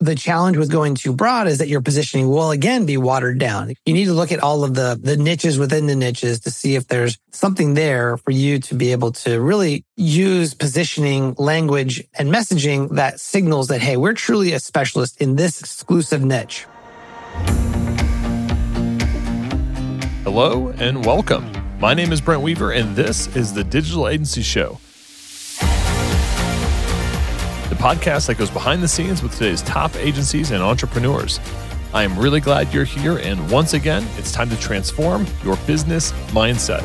the 0.00 0.14
challenge 0.14 0.58
with 0.58 0.70
going 0.70 0.94
too 0.94 1.12
broad 1.12 1.46
is 1.46 1.56
that 1.58 1.68
your 1.68 1.80
positioning 1.80 2.28
will 2.28 2.50
again 2.50 2.84
be 2.84 2.98
watered 2.98 3.38
down. 3.38 3.72
You 3.86 3.94
need 3.94 4.04
to 4.06 4.12
look 4.12 4.30
at 4.30 4.40
all 4.40 4.62
of 4.62 4.74
the, 4.74 4.98
the 5.00 5.16
niches 5.16 5.58
within 5.58 5.86
the 5.86 5.96
niches 5.96 6.40
to 6.40 6.50
see 6.50 6.74
if 6.74 6.86
there's 6.88 7.18
something 7.30 7.72
there 7.72 8.18
for 8.18 8.30
you 8.30 8.58
to 8.58 8.74
be 8.74 8.92
able 8.92 9.12
to 9.12 9.40
really 9.40 9.86
use 9.96 10.52
positioning, 10.52 11.34
language, 11.38 12.04
and 12.18 12.30
messaging 12.30 12.90
that 12.96 13.20
signals 13.20 13.68
that, 13.68 13.80
hey, 13.80 13.96
we're 13.96 14.12
truly 14.12 14.52
a 14.52 14.60
specialist 14.60 15.20
in 15.20 15.36
this 15.36 15.60
exclusive 15.60 16.22
niche. 16.22 16.66
Hello 20.24 20.74
and 20.76 21.06
welcome. 21.06 21.50
My 21.80 21.94
name 21.94 22.12
is 22.12 22.20
Brent 22.20 22.42
Weaver, 22.42 22.72
and 22.72 22.94
this 22.96 23.34
is 23.34 23.54
the 23.54 23.64
Digital 23.64 24.08
Agency 24.08 24.42
Show 24.42 24.78
podcast 27.86 28.26
that 28.26 28.36
goes 28.36 28.50
behind 28.50 28.82
the 28.82 28.88
scenes 28.88 29.22
with 29.22 29.32
today's 29.34 29.62
top 29.62 29.94
agencies 29.94 30.50
and 30.50 30.60
entrepreneurs. 30.60 31.38
I 31.94 32.02
am 32.02 32.18
really 32.18 32.40
glad 32.40 32.74
you're 32.74 32.82
here, 32.82 33.18
and 33.18 33.48
once 33.48 33.74
again, 33.74 34.04
it's 34.16 34.32
time 34.32 34.50
to 34.50 34.58
transform 34.58 35.24
your 35.44 35.56
business 35.68 36.10
mindset. 36.32 36.84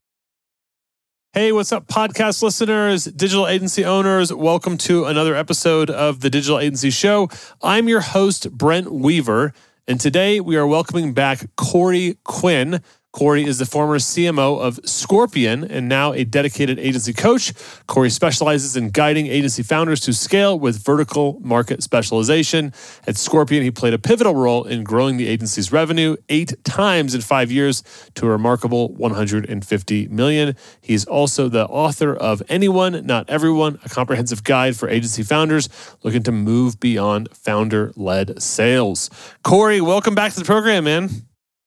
Hey, 1.33 1.53
what's 1.53 1.71
up, 1.71 1.87
podcast 1.87 2.43
listeners, 2.43 3.05
digital 3.05 3.47
agency 3.47 3.85
owners? 3.85 4.33
Welcome 4.33 4.77
to 4.79 5.05
another 5.05 5.33
episode 5.33 5.89
of 5.89 6.19
the 6.19 6.29
Digital 6.29 6.59
Agency 6.59 6.89
Show. 6.89 7.29
I'm 7.61 7.87
your 7.87 8.01
host, 8.01 8.51
Brent 8.51 8.91
Weaver, 8.91 9.53
and 9.87 9.97
today 9.97 10.41
we 10.41 10.57
are 10.57 10.67
welcoming 10.67 11.13
back 11.13 11.45
Corey 11.55 12.17
Quinn. 12.25 12.81
Corey 13.11 13.43
is 13.43 13.57
the 13.57 13.65
former 13.65 13.99
CMO 13.99 14.61
of 14.61 14.79
Scorpion 14.85 15.65
and 15.65 15.89
now 15.89 16.13
a 16.13 16.23
dedicated 16.23 16.79
agency 16.79 17.11
coach. 17.11 17.53
Corey 17.85 18.09
specializes 18.09 18.77
in 18.77 18.89
guiding 18.89 19.27
agency 19.27 19.63
founders 19.63 19.99
to 20.01 20.13
scale 20.13 20.57
with 20.57 20.81
vertical 20.83 21.37
market 21.41 21.83
specialization. 21.83 22.71
At 23.05 23.17
Scorpion, 23.17 23.63
he 23.63 23.71
played 23.71 23.93
a 23.93 23.99
pivotal 23.99 24.33
role 24.33 24.63
in 24.63 24.85
growing 24.85 25.17
the 25.17 25.27
agency's 25.27 25.73
revenue 25.73 26.15
eight 26.29 26.53
times 26.63 27.13
in 27.13 27.19
five 27.19 27.51
years 27.51 27.83
to 28.15 28.25
a 28.25 28.29
remarkable 28.29 28.93
150 28.93 30.07
million. 30.07 30.55
He's 30.79 31.03
also 31.03 31.49
the 31.49 31.65
author 31.65 32.15
of 32.15 32.41
Anyone, 32.47 33.05
Not 33.05 33.29
Everyone, 33.29 33.77
a 33.83 33.89
comprehensive 33.89 34.45
guide 34.45 34.77
for 34.77 34.87
agency 34.87 35.23
founders 35.23 35.67
looking 36.03 36.23
to 36.23 36.31
move 36.31 36.79
beyond 36.79 37.27
founder 37.33 37.91
led 37.97 38.41
sales. 38.41 39.09
Corey, 39.43 39.81
welcome 39.81 40.15
back 40.15 40.31
to 40.33 40.39
the 40.39 40.45
program, 40.45 40.85
man. 40.85 41.09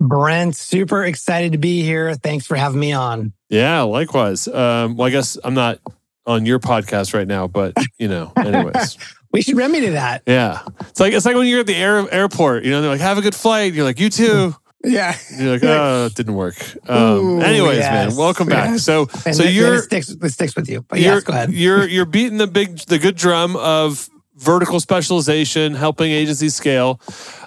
Brent, 0.09 0.57
super 0.57 1.05
excited 1.05 1.53
to 1.53 1.59
be 1.59 1.83
here. 1.83 2.15
Thanks 2.15 2.47
for 2.47 2.57
having 2.57 2.81
me 2.81 2.93
on. 2.93 3.33
Yeah, 3.49 3.83
likewise. 3.83 4.49
Um, 4.49 4.97
well, 4.97 5.07
I 5.07 5.11
guess 5.11 5.39
I'm 5.43 5.55
not 5.55 5.79
on 6.27 6.47
your 6.47 6.59
podcast 6.59 7.15
right 7.15 7.27
now, 7.27 7.47
but 7.47 7.75
you 7.99 8.09
know, 8.09 8.33
anyways. 8.37 8.99
we 9.33 9.43
should 9.43 9.57
remedy 9.57 9.89
that. 9.89 10.23
Yeah. 10.27 10.63
It's 10.81 11.01
like 11.01 11.13
it's 11.13 11.27
like 11.27 11.37
when 11.37 11.47
you're 11.47 11.61
at 11.61 11.67
the 11.67 11.75
air, 11.75 12.07
airport, 12.13 12.65
you 12.65 12.71
know, 12.71 12.81
they're 12.81 12.91
like, 12.91 13.01
have 13.01 13.19
a 13.19 13.23
good 13.23 13.35
flight. 13.35 13.75
You're 13.75 13.85
like, 13.85 14.01
you 14.01 14.11
too. 14.11 14.55
Yeah. 14.87 15.17
You're 15.39 15.53
like, 15.53 15.65
oh, 15.65 16.07
it 16.11 16.15
didn't 16.15 16.35
work. 16.35 16.57
Um, 16.87 17.01
Ooh, 17.01 17.41
anyways, 17.41 17.79
yes, 17.79 18.11
man, 18.11 18.19
welcome 18.19 18.47
back. 18.47 18.69
Yes. 18.69 18.83
So, 18.83 19.09
and 19.25 19.35
so 19.35 19.43
you're 19.43 19.77
it 19.77 19.85
sticks, 19.85 20.11
it 20.11 20.31
sticks 20.31 20.55
with 20.55 20.69
you. 20.69 20.83
But 20.83 21.01
yes, 21.01 21.23
go 21.23 21.33
ahead. 21.33 21.55
You're 21.55 21.89
you're 21.89 22.05
beating 22.05 22.37
the 22.37 22.47
big, 22.47 22.77
the 22.81 22.99
good 22.99 23.17
drum 23.17 23.57
of 23.57 24.11
vertical 24.37 24.81
specialization, 24.81 25.75
helping 25.75 26.11
agencies 26.11 26.55
scale. 26.55 27.01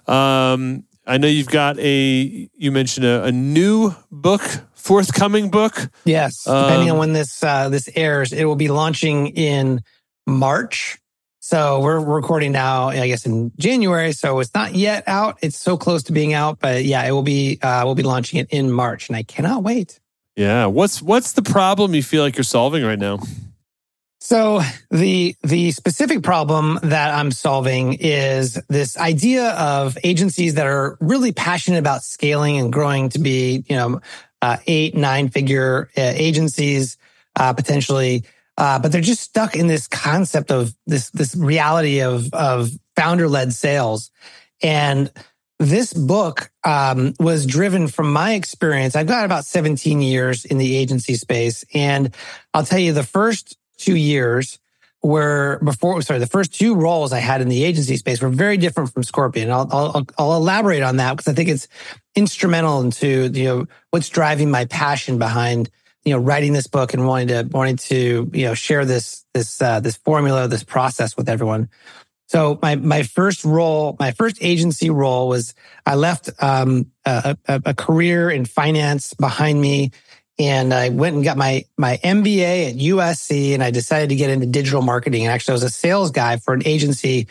Um, 0.08 0.86
I 1.08 1.18
know 1.18 1.28
you've 1.28 1.48
got 1.48 1.80
a, 1.80 2.50
you 2.54 2.72
mentioned 2.72 3.06
a, 3.06 3.24
a 3.24 3.32
new 3.32 3.96
book, 4.12 4.42
forthcoming 4.74 5.50
book. 5.50 5.90
Yes, 6.04 6.44
depending 6.44 6.90
um, 6.90 6.96
on 6.96 7.00
when 7.00 7.14
this 7.14 7.42
uh, 7.42 7.70
this 7.70 7.90
airs, 7.96 8.34
it 8.34 8.44
will 8.44 8.58
be 8.58 8.68
launching 8.68 9.28
in 9.28 9.82
March. 10.26 10.98
So 11.40 11.80
we're 11.80 12.02
recording 12.02 12.52
now, 12.52 12.90
I 12.90 13.08
guess, 13.08 13.26
in 13.26 13.54
January. 13.58 14.12
So 14.12 14.40
it's 14.40 14.54
not 14.54 14.76
yet 14.76 15.06
out. 15.08 15.38
It's 15.42 15.58
so 15.58 15.78
close 15.78 16.04
to 16.04 16.12
being 16.12 16.34
out, 16.34 16.60
but 16.60 16.84
yeah, 16.84 17.06
it 17.06 17.12
will 17.12 17.24
be. 17.24 17.58
Uh, 17.62 17.86
we'll 17.86 17.96
be 17.96 18.04
launching 18.04 18.40
it 18.40 18.50
in 18.50 18.70
March, 18.70 19.08
and 19.08 19.16
I 19.16 19.24
cannot 19.24 19.64
wait. 19.64 20.02
Yeah, 20.36 20.66
what's 20.66 21.02
what's 21.02 21.32
the 21.32 21.42
problem 21.42 21.96
you 21.96 22.04
feel 22.04 22.22
like 22.22 22.36
you're 22.36 22.44
solving 22.44 22.84
right 22.84 23.00
now? 23.00 23.20
So 24.20 24.62
the 24.90 25.36
the 25.44 25.72
specific 25.72 26.24
problem 26.24 26.80
that 26.84 27.14
I'm 27.14 27.32
solving 27.32 27.94
is 27.94 28.60
this 28.68 28.98
idea 28.98 29.52
of 29.52 29.98
agencies 30.04 30.56
that 30.56 30.66
are 30.66 30.98
really 31.00 31.32
passionate 31.32 31.78
about 31.78 32.04
scaling 32.04 32.58
and 32.58 32.74
growing 32.74 33.10
to 33.10 33.20
be, 33.20 33.64
you 33.70 33.76
know, 33.76 34.02
uh, 34.42 34.58
eight 34.66 34.96
nine 34.96 35.30
figure 35.30 35.90
uh, 35.98 36.14
agencies 36.16 36.98
uh, 37.36 37.54
potentially, 37.54 38.24
uh, 38.58 38.80
but 38.80 38.92
they're 38.92 39.02
just 39.02 39.22
stuck 39.22 39.56
in 39.56 39.68
this 39.68 39.88
concept 39.88 40.52
of 40.52 40.74
this 40.88 41.12
this 41.12 41.36
reality 41.36 42.02
of 42.02 42.34
of 42.34 42.72
founder 42.96 43.28
led 43.28 43.54
sales, 43.54 44.10
and 44.64 45.12
this 45.60 45.94
book 45.94 46.52
um, 46.64 47.14
was 47.20 47.46
driven 47.46 47.88
from 47.88 48.12
my 48.12 48.34
experience. 48.34 48.96
I've 48.96 49.08
got 49.08 49.26
about 49.26 49.46
17 49.46 50.02
years 50.02 50.46
in 50.46 50.58
the 50.58 50.76
agency 50.76 51.16
space, 51.16 51.64
and 51.74 52.16
I'll 52.54 52.66
tell 52.66 52.80
you 52.80 52.94
the 52.94 53.04
first 53.04 53.58
two 53.78 53.96
years 53.96 54.60
were 55.04 55.60
before, 55.64 56.02
sorry, 56.02 56.20
the 56.20 56.28
first 56.28 56.54
two 56.54 56.76
roles 56.76 57.14
I 57.14 57.20
had 57.20 57.42
in 57.42 57.50
the 57.50 57.64
agency 57.64 57.98
space 57.98 58.22
were 58.22 58.30
very 58.30 58.58
different 58.58 58.92
from 58.92 59.04
Scorpion. 59.04 59.52
I'll, 59.52 59.68
I'll, 59.72 60.08
I'll 60.18 60.36
elaborate 60.36 60.84
on 60.84 60.98
that 60.98 61.16
because 61.16 61.32
I 61.32 61.36
think 61.36 61.50
it's 61.50 61.68
instrumental 62.16 62.82
into, 62.82 63.30
you 63.34 63.44
know, 63.46 63.68
what's 63.92 64.10
driving 64.10 64.50
my 64.50 64.66
passion 64.66 65.20
behind, 65.20 65.70
you 66.04 66.14
know, 66.14 66.20
writing 66.20 66.54
this 66.54 66.68
book 66.68 66.94
and 66.94 67.08
wanting 67.08 67.28
to, 67.28 67.44
wanting 67.44 67.78
to, 67.78 68.30
you 68.34 68.46
know, 68.46 68.54
share 68.54 68.86
this, 68.86 69.24
this, 69.34 69.62
uh, 69.62 69.80
this 69.80 69.98
formula, 69.98 70.48
this 70.48 70.64
process 70.64 71.16
with 71.16 71.30
everyone. 71.30 71.70
So 72.28 72.60
my, 72.62 72.76
my 72.76 73.04
first 73.04 73.46
role, 73.46 73.96
my 74.00 74.12
first 74.12 74.38
agency 74.42 74.90
role 74.90 75.30
was 75.30 75.54
I 75.86 75.96
left, 75.96 76.30
um, 76.40 76.92
a, 77.06 77.38
a 77.48 77.74
career 77.74 78.30
in 78.30 78.46
finance 78.46 79.14
behind 79.14 79.62
me 79.62 79.92
and 80.40 80.74
I 80.74 80.90
went 80.90 81.16
and 81.16 81.24
got 81.24 81.38
my 81.38 81.66
my 81.78 81.98
MBA 82.04 82.70
at 82.70 82.76
USC, 82.76 83.54
and 83.54 83.64
I 83.64 83.72
decided 83.72 84.10
to 84.10 84.16
get 84.16 84.30
into 84.30 84.46
digital 84.46 84.82
marketing. 84.82 85.24
And 85.24 85.32
actually, 85.32 85.54
I 85.54 85.56
was 85.56 85.64
a 85.64 85.70
sales 85.70 86.12
guy 86.12 86.38
for 86.38 86.54
an 86.54 86.62
agency 86.66 87.28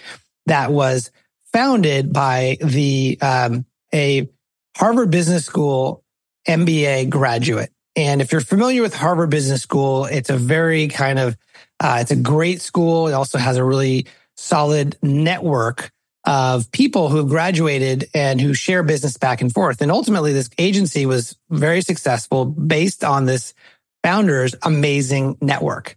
that 0.47 0.73
was 0.73 1.11
founded 1.53 2.13
by 2.13 2.59
the 2.61 3.19
um, 3.21 3.65
a 3.95 4.29
Harvard 4.77 5.11
Business 5.11 5.45
School 5.45 6.03
MBA 6.49 7.09
graduate. 7.09 7.71
And 7.95 8.21
if 8.21 8.31
you're 8.31 8.43
familiar 8.43 8.83
with 8.83 8.95
Harvard 8.95 9.31
Business 9.31 9.63
School, 9.63 10.05
it's 10.05 10.29
a 10.29 10.37
very 10.37 10.89
kind 10.89 11.19
of 11.19 11.37
uh, 11.81 11.99
it's 12.01 12.11
a 12.11 12.17
great 12.17 12.61
school. 12.61 13.09
It 13.09 13.13
also 13.13 13.39
has 13.39 13.57
a 13.57 13.65
really 13.65 14.07
solid 14.37 14.99
network 15.03 15.91
of 16.27 16.71
people 16.73 17.09
who 17.09 17.27
graduated 17.29 18.09
and 18.13 18.41
who 18.41 18.53
share 18.53 18.83
business 18.83 19.17
back 19.17 19.41
and 19.41 19.53
forth. 19.53 19.81
And 19.81 19.93
ultimately, 19.93 20.33
this 20.33 20.51
agency 20.59 21.07
was 21.07 21.37
very 21.51 21.81
successful 21.81 22.45
based 22.45 23.05
on 23.05 23.25
this 23.25 23.55
founder's 24.03 24.55
amazing 24.63 25.39
network. 25.41 25.97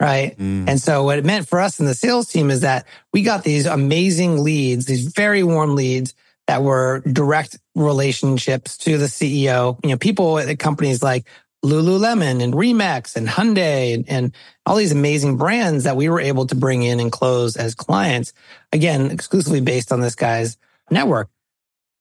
Right. 0.00 0.38
Mm. 0.38 0.68
And 0.68 0.80
so 0.80 1.02
what 1.02 1.18
it 1.18 1.24
meant 1.24 1.48
for 1.48 1.58
us 1.58 1.80
in 1.80 1.86
the 1.86 1.94
sales 1.94 2.30
team 2.30 2.50
is 2.50 2.60
that 2.60 2.86
we 3.12 3.22
got 3.22 3.42
these 3.42 3.66
amazing 3.66 4.44
leads, 4.44 4.86
these 4.86 5.08
very 5.12 5.42
warm 5.42 5.74
leads 5.74 6.14
that 6.46 6.62
were 6.62 7.00
direct 7.00 7.58
relationships 7.74 8.76
to 8.78 8.96
the 8.96 9.06
CEO, 9.06 9.76
you 9.82 9.90
know, 9.90 9.96
people 9.96 10.38
at 10.38 10.58
companies 10.60 11.02
like 11.02 11.26
Lululemon 11.64 12.42
and 12.42 12.54
Remax 12.54 13.16
and 13.16 13.26
Hyundai 13.28 13.94
and, 13.94 14.08
and, 14.08 14.34
all 14.64 14.76
these 14.76 14.92
amazing 14.92 15.38
brands 15.38 15.84
that 15.84 15.96
we 15.96 16.10
were 16.10 16.20
able 16.20 16.46
to 16.46 16.54
bring 16.54 16.82
in 16.82 17.00
and 17.00 17.10
close 17.10 17.56
as 17.56 17.74
clients. 17.74 18.34
Again, 18.70 19.10
exclusively 19.10 19.62
based 19.62 19.92
on 19.92 20.00
this 20.00 20.14
guy's 20.14 20.58
network. 20.90 21.30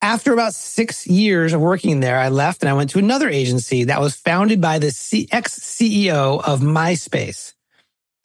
After 0.01 0.33
about 0.33 0.53
six 0.53 1.07
years 1.07 1.53
of 1.53 1.61
working 1.61 2.01
there, 2.01 2.19
I 2.19 2.27
left 2.27 2.61
and 2.61 2.69
I 2.69 2.73
went 2.73 2.89
to 2.91 2.99
another 2.99 3.29
agency 3.29 3.85
that 3.85 4.01
was 4.01 4.15
founded 4.15 4.59
by 4.59 4.79
the 4.79 4.87
ex 5.31 5.59
CEO 5.59 6.43
of 6.45 6.59
MySpace. 6.59 7.53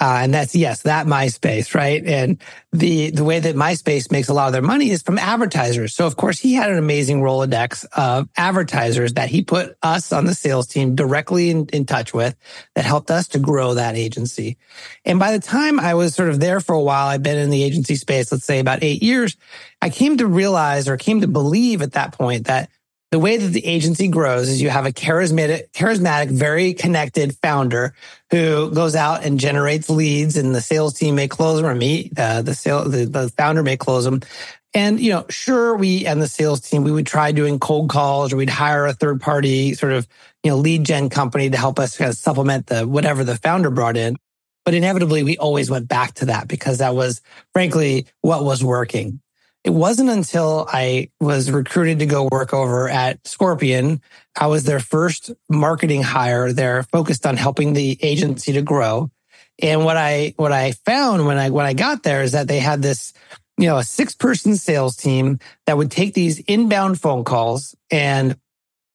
Uh, 0.02 0.19
and 0.22 0.34
that's 0.34 0.56
yes, 0.56 0.82
that 0.82 1.06
MySpace, 1.06 1.76
right? 1.76 2.04
And 2.04 2.38
the 2.72 3.10
the 3.10 3.22
way 3.22 3.38
that 3.38 3.54
MySpace 3.54 4.10
makes 4.10 4.28
a 4.28 4.34
lot 4.34 4.49
of 4.49 4.52
their 4.52 4.60
money 4.60 4.90
is 4.90 5.00
from 5.00 5.16
advertisers. 5.16 5.94
So 5.94 6.08
of 6.08 6.16
course 6.16 6.40
he 6.40 6.54
had 6.54 6.72
an 6.72 6.78
amazing 6.78 7.20
Rolodex 7.20 7.84
of 7.93 8.28
advertisers 8.37 9.12
that 9.12 9.28
he 9.28 9.44
put 9.44 9.76
us 9.81 10.12
on 10.12 10.25
the 10.25 10.34
sales 10.34 10.66
team 10.66 10.96
directly 10.96 11.50
in, 11.50 11.66
in 11.66 11.87
touch 11.87 12.12
with 12.12 12.34
that 12.75 12.84
helped 12.84 13.12
us 13.12 13.28
to 13.28 13.38
grow 13.38 13.75
that 13.75 13.94
agency. 13.94 14.56
And 15.04 15.20
by 15.20 15.31
the 15.31 15.38
time 15.38 15.78
I 15.78 15.94
was 15.94 16.16
sort 16.16 16.31
of 16.31 16.40
there 16.40 16.60
for 16.60 16.72
a 16.72 16.82
while, 16.82 17.06
I've 17.06 17.22
been 17.22 17.38
in 17.38 17.50
the 17.50 17.62
agency 17.62 17.94
space, 17.94 18.32
let's 18.32 18.44
say 18.44 18.58
about 18.58 18.82
eight 18.82 19.05
years, 19.05 19.37
I 19.81 19.88
came 19.88 20.16
to 20.16 20.26
realize 20.26 20.88
or 20.88 20.96
came 20.96 21.20
to 21.20 21.28
believe 21.28 21.81
at 21.81 21.93
that 21.93 22.10
point 22.10 22.48
that 22.48 22.70
the 23.12 23.19
way 23.19 23.37
that 23.37 23.49
the 23.49 23.64
agency 23.67 24.09
grows 24.09 24.49
is 24.49 24.62
you 24.62 24.70
have 24.70 24.87
a 24.87 24.91
charismatic, 24.91 25.70
charismatic, 25.73 26.31
very 26.31 26.73
connected 26.73 27.37
founder 27.43 27.94
who 28.31 28.70
goes 28.70 28.97
out 28.97 29.23
and 29.23 29.38
generates 29.38 29.91
leads 29.91 30.38
and 30.38 30.55
the 30.55 30.62
sales 30.62 30.94
team 30.94 31.14
may 31.14 31.29
close 31.29 31.61
them 31.61 31.70
or 31.70 31.75
me, 31.75 32.11
uh, 32.17 32.41
the 32.41 32.55
sale, 32.55 32.88
the, 32.88 33.05
the 33.05 33.29
founder 33.37 33.62
may 33.62 33.76
close 33.76 34.05
them. 34.05 34.23
And, 34.73 34.99
you 34.99 35.12
know, 35.12 35.26
sure, 35.29 35.76
we 35.76 36.06
and 36.06 36.23
the 36.23 36.26
sales 36.26 36.62
team, 36.62 36.85
we 36.85 36.91
would 36.91 37.06
try 37.06 37.32
doing 37.32 37.59
cold 37.59 37.91
calls 37.91 38.32
or 38.32 38.38
we'd 38.38 38.49
hire 38.49 38.87
a 38.87 38.94
third 38.94 39.20
party 39.20 39.75
sort 39.75 39.93
of, 39.93 40.08
you 40.43 40.50
know, 40.50 40.56
lead 40.56 40.85
gen 40.85 41.11
company 41.11 41.50
to 41.50 41.58
help 41.58 41.79
us 41.79 41.99
kind 41.99 42.08
of 42.08 42.17
supplement 42.17 42.69
the 42.69 42.88
whatever 42.88 43.25
the 43.25 43.37
founder 43.37 43.70
brought 43.70 43.99
in. 43.99 44.17
But 44.65 44.73
inevitably, 44.73 45.23
we 45.23 45.37
always 45.37 45.70
went 45.70 45.87
back 45.87 46.15
to 46.15 46.26
that 46.26 46.49
because 46.49 46.79
that 46.79 46.94
was 46.94 47.20
frankly 47.53 48.06
what 48.23 48.43
was 48.43 48.65
working. 48.65 49.20
It 49.64 49.70
wasn't 49.70 50.11
until 50.11 50.67
I 50.69 51.11
was 51.20 51.50
recruited 51.50 52.00
to 52.00 52.06
go 52.06 52.29
work 52.31 52.53
over 52.53 52.88
at 52.88 53.26
Scorpion. 53.26 54.03
I 54.38 54.49
was 54.49 54.64
their 54.64 54.81
first 54.81 55.31
marketing 55.49 56.03
hire. 56.03 56.53
They're 56.53 56.82
focused 56.85 57.26
on 57.26 57.37
helping 57.37 57.73
the 57.73 57.97
agency 58.03 58.53
to 58.55 58.62
grow. 58.62 59.11
And 59.61 59.85
what 59.85 59.97
I, 59.97 60.35
what 60.37 60.50
I 60.50 60.73
found 60.73 61.26
when 61.26 61.38
I, 61.38 61.50
when 61.50 61.67
I 61.67 61.75
got 61.75 62.03
there 62.03 62.23
is 62.23 62.32
that 62.32 62.49
they 62.49 62.59
had 62.59 62.82
this, 62.82 63.12
you 63.56 63.67
know, 63.67 63.79
a 63.79 63.85
six 63.85 64.14
person 64.14 64.56
sales 64.56 64.97
team 64.97 65.38
that 65.67 65.76
would 65.76 65.91
take 65.91 66.15
these 66.15 66.41
inbound 66.41 67.00
phone 67.00 67.23
calls 67.23 67.76
and 67.91 68.37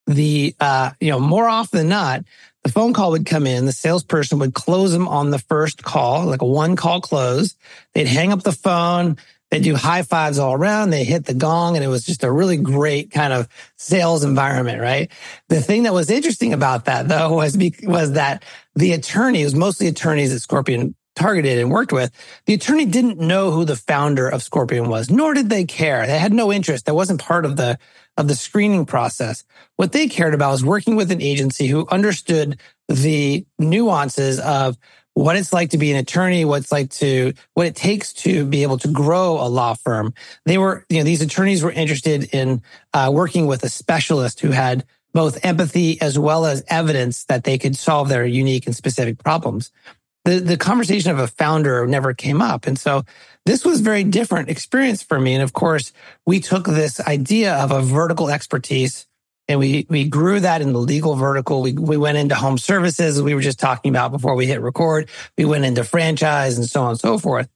the, 0.07 0.53
uh, 0.59 0.91
you 0.99 1.11
know, 1.11 1.19
more 1.19 1.47
often 1.47 1.79
than 1.79 1.89
not, 1.89 2.23
the 2.63 2.73
phone 2.73 2.91
call 2.91 3.11
would 3.11 3.25
come 3.25 3.47
in, 3.47 3.65
the 3.65 3.71
salesperson 3.71 4.39
would 4.39 4.53
close 4.53 4.91
them 4.91 5.07
on 5.07 5.29
the 5.29 5.39
first 5.39 5.83
call, 5.83 6.25
like 6.25 6.41
a 6.41 6.45
one 6.45 6.75
call 6.75 6.99
close. 6.99 7.55
They'd 7.93 8.07
hang 8.07 8.33
up 8.33 8.43
the 8.43 8.51
phone. 8.51 9.17
They 9.49 9.59
do 9.59 9.75
high 9.75 10.03
fives 10.03 10.39
all 10.39 10.53
around. 10.53 10.89
They 10.89 11.05
hit 11.05 11.25
the 11.25 11.33
gong 11.33 11.75
and 11.75 11.83
it 11.83 11.87
was 11.87 12.05
just 12.05 12.23
a 12.23 12.31
really 12.31 12.57
great 12.57 13.11
kind 13.11 13.31
of 13.31 13.47
sales 13.77 14.23
environment, 14.23 14.81
right? 14.81 15.09
The 15.47 15.61
thing 15.61 15.83
that 15.83 15.93
was 15.93 16.09
interesting 16.09 16.53
about 16.53 16.85
that 16.85 17.07
though 17.07 17.33
was, 17.35 17.57
was 17.83 18.13
that 18.13 18.43
the 18.75 18.93
attorney, 18.93 19.43
was 19.43 19.55
mostly 19.55 19.87
attorneys 19.87 20.33
that 20.33 20.41
Scorpion 20.41 20.95
targeted 21.15 21.57
and 21.57 21.71
worked 21.71 21.91
with. 21.91 22.11
The 22.45 22.53
attorney 22.53 22.85
didn't 22.85 23.19
know 23.19 23.51
who 23.51 23.65
the 23.65 23.75
founder 23.75 24.27
of 24.27 24.43
Scorpion 24.43 24.87
was, 24.87 25.09
nor 25.09 25.33
did 25.33 25.49
they 25.49 25.65
care. 25.65 26.05
They 26.05 26.19
had 26.19 26.33
no 26.33 26.51
interest. 26.53 26.85
That 26.85 26.93
wasn't 26.93 27.21
part 27.21 27.43
of 27.43 27.55
the, 27.55 27.79
of 28.17 28.27
the 28.27 28.35
screening 28.35 28.85
process. 28.85 29.43
What 29.77 29.93
they 29.93 30.07
cared 30.07 30.33
about 30.33 30.51
was 30.51 30.63
working 30.63 30.95
with 30.95 31.11
an 31.11 31.21
agency 31.21 31.67
who 31.67 31.87
understood 31.89 32.59
the 32.87 33.45
nuances 33.57 34.39
of 34.39 34.77
what 35.17 35.35
it's 35.35 35.51
like 35.51 35.71
to 35.71 35.79
be 35.79 35.89
an 35.89 35.97
attorney, 35.97 36.45
what 36.45 36.61
it's 36.61 36.71
like 36.71 36.91
to, 36.91 37.33
what 37.55 37.65
it 37.65 37.75
takes 37.75 38.13
to 38.13 38.45
be 38.45 38.61
able 38.61 38.77
to 38.77 38.87
grow 38.87 39.41
a 39.41 39.49
law 39.49 39.73
firm. 39.73 40.13
They 40.45 40.59
were, 40.59 40.85
you 40.89 40.99
know, 40.99 41.03
these 41.03 41.23
attorneys 41.23 41.63
were 41.63 41.71
interested 41.71 42.35
in 42.35 42.61
uh, 42.93 43.09
working 43.11 43.47
with 43.47 43.63
a 43.63 43.69
specialist 43.69 44.41
who 44.41 44.51
had 44.51 44.85
both 45.13 45.43
empathy 45.43 45.99
as 46.01 46.19
well 46.19 46.45
as 46.45 46.63
evidence 46.67 47.23
that 47.25 47.45
they 47.45 47.57
could 47.57 47.75
solve 47.75 48.09
their 48.09 48.27
unique 48.27 48.67
and 48.67 48.75
specific 48.75 49.17
problems. 49.17 49.71
The, 50.23 50.39
the 50.39 50.57
conversation 50.57 51.09
of 51.09 51.17
a 51.17 51.27
founder 51.27 51.87
never 51.87 52.13
came 52.13 52.39
up. 52.39 52.67
And 52.67 52.77
so 52.77 53.03
this 53.43 53.65
was 53.65 53.81
very 53.81 54.03
different 54.03 54.49
experience 54.49 55.01
for 55.01 55.19
me. 55.19 55.33
And 55.33 55.41
of 55.41 55.51
course, 55.51 55.93
we 56.27 56.39
took 56.41 56.65
this 56.65 56.99
idea 56.99 57.55
of 57.55 57.71
a 57.71 57.81
vertical 57.81 58.29
expertise 58.29 59.06
and 59.47 59.59
we 59.59 59.85
we 59.89 60.07
grew 60.07 60.39
that 60.39 60.61
in 60.61 60.73
the 60.73 60.79
legal 60.79 61.15
vertical. 61.15 61.61
We 61.61 61.73
we 61.73 61.97
went 61.97 62.17
into 62.17 62.35
home 62.35 62.57
services, 62.57 63.21
we 63.21 63.33
were 63.33 63.41
just 63.41 63.59
talking 63.59 63.89
about 63.89 64.11
before 64.11 64.35
we 64.35 64.45
hit 64.45 64.61
record. 64.61 65.09
We 65.37 65.45
went 65.45 65.65
into 65.65 65.83
franchise 65.83 66.57
and 66.57 66.67
so 66.67 66.81
on 66.81 66.89
and 66.91 66.99
so 66.99 67.17
forth. 67.17 67.49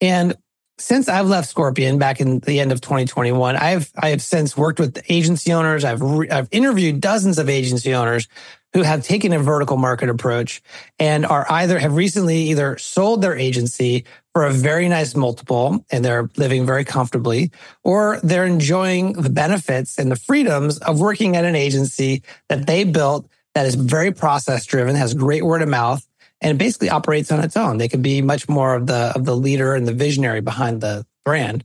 And 0.00 0.36
since 0.78 1.08
I've 1.08 1.26
left 1.26 1.48
Scorpion 1.48 1.98
back 1.98 2.20
in 2.20 2.38
the 2.40 2.60
end 2.60 2.70
of 2.70 2.80
2021, 2.80 3.56
I've 3.56 3.90
I 3.96 4.10
have 4.10 4.22
since 4.22 4.56
worked 4.56 4.78
with 4.80 5.02
agency 5.08 5.52
owners. 5.52 5.84
I've 5.84 6.00
re, 6.00 6.30
I've 6.30 6.48
interviewed 6.50 7.00
dozens 7.00 7.38
of 7.38 7.48
agency 7.48 7.94
owners 7.94 8.28
who 8.74 8.82
have 8.82 9.02
taken 9.02 9.32
a 9.32 9.38
vertical 9.38 9.76
market 9.76 10.08
approach 10.08 10.62
and 10.98 11.26
are 11.26 11.46
either 11.50 11.78
have 11.78 11.94
recently 11.94 12.50
either 12.50 12.78
sold 12.78 13.22
their 13.22 13.36
agency 13.36 14.04
for 14.38 14.46
a 14.46 14.52
very 14.52 14.88
nice 14.88 15.16
multiple 15.16 15.84
and 15.90 16.04
they're 16.04 16.30
living 16.36 16.64
very 16.64 16.84
comfortably, 16.84 17.50
or 17.82 18.20
they're 18.22 18.46
enjoying 18.46 19.14
the 19.14 19.30
benefits 19.30 19.98
and 19.98 20.12
the 20.12 20.16
freedoms 20.16 20.78
of 20.78 21.00
working 21.00 21.34
at 21.34 21.44
an 21.44 21.56
agency 21.56 22.22
that 22.48 22.64
they 22.64 22.84
built 22.84 23.28
that 23.56 23.66
is 23.66 23.74
very 23.74 24.12
process 24.12 24.64
driven, 24.64 24.94
has 24.94 25.12
great 25.12 25.44
word 25.44 25.60
of 25.60 25.68
mouth, 25.68 26.06
and 26.40 26.56
basically 26.56 26.88
operates 26.88 27.32
on 27.32 27.42
its 27.42 27.56
own. 27.56 27.78
They 27.78 27.88
could 27.88 28.00
be 28.00 28.22
much 28.22 28.48
more 28.48 28.76
of 28.76 28.86
the 28.86 29.12
of 29.16 29.24
the 29.24 29.34
leader 29.34 29.74
and 29.74 29.88
the 29.88 29.92
visionary 29.92 30.40
behind 30.40 30.82
the 30.82 31.04
brand. 31.24 31.64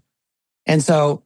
And 0.65 0.81
so 0.81 1.21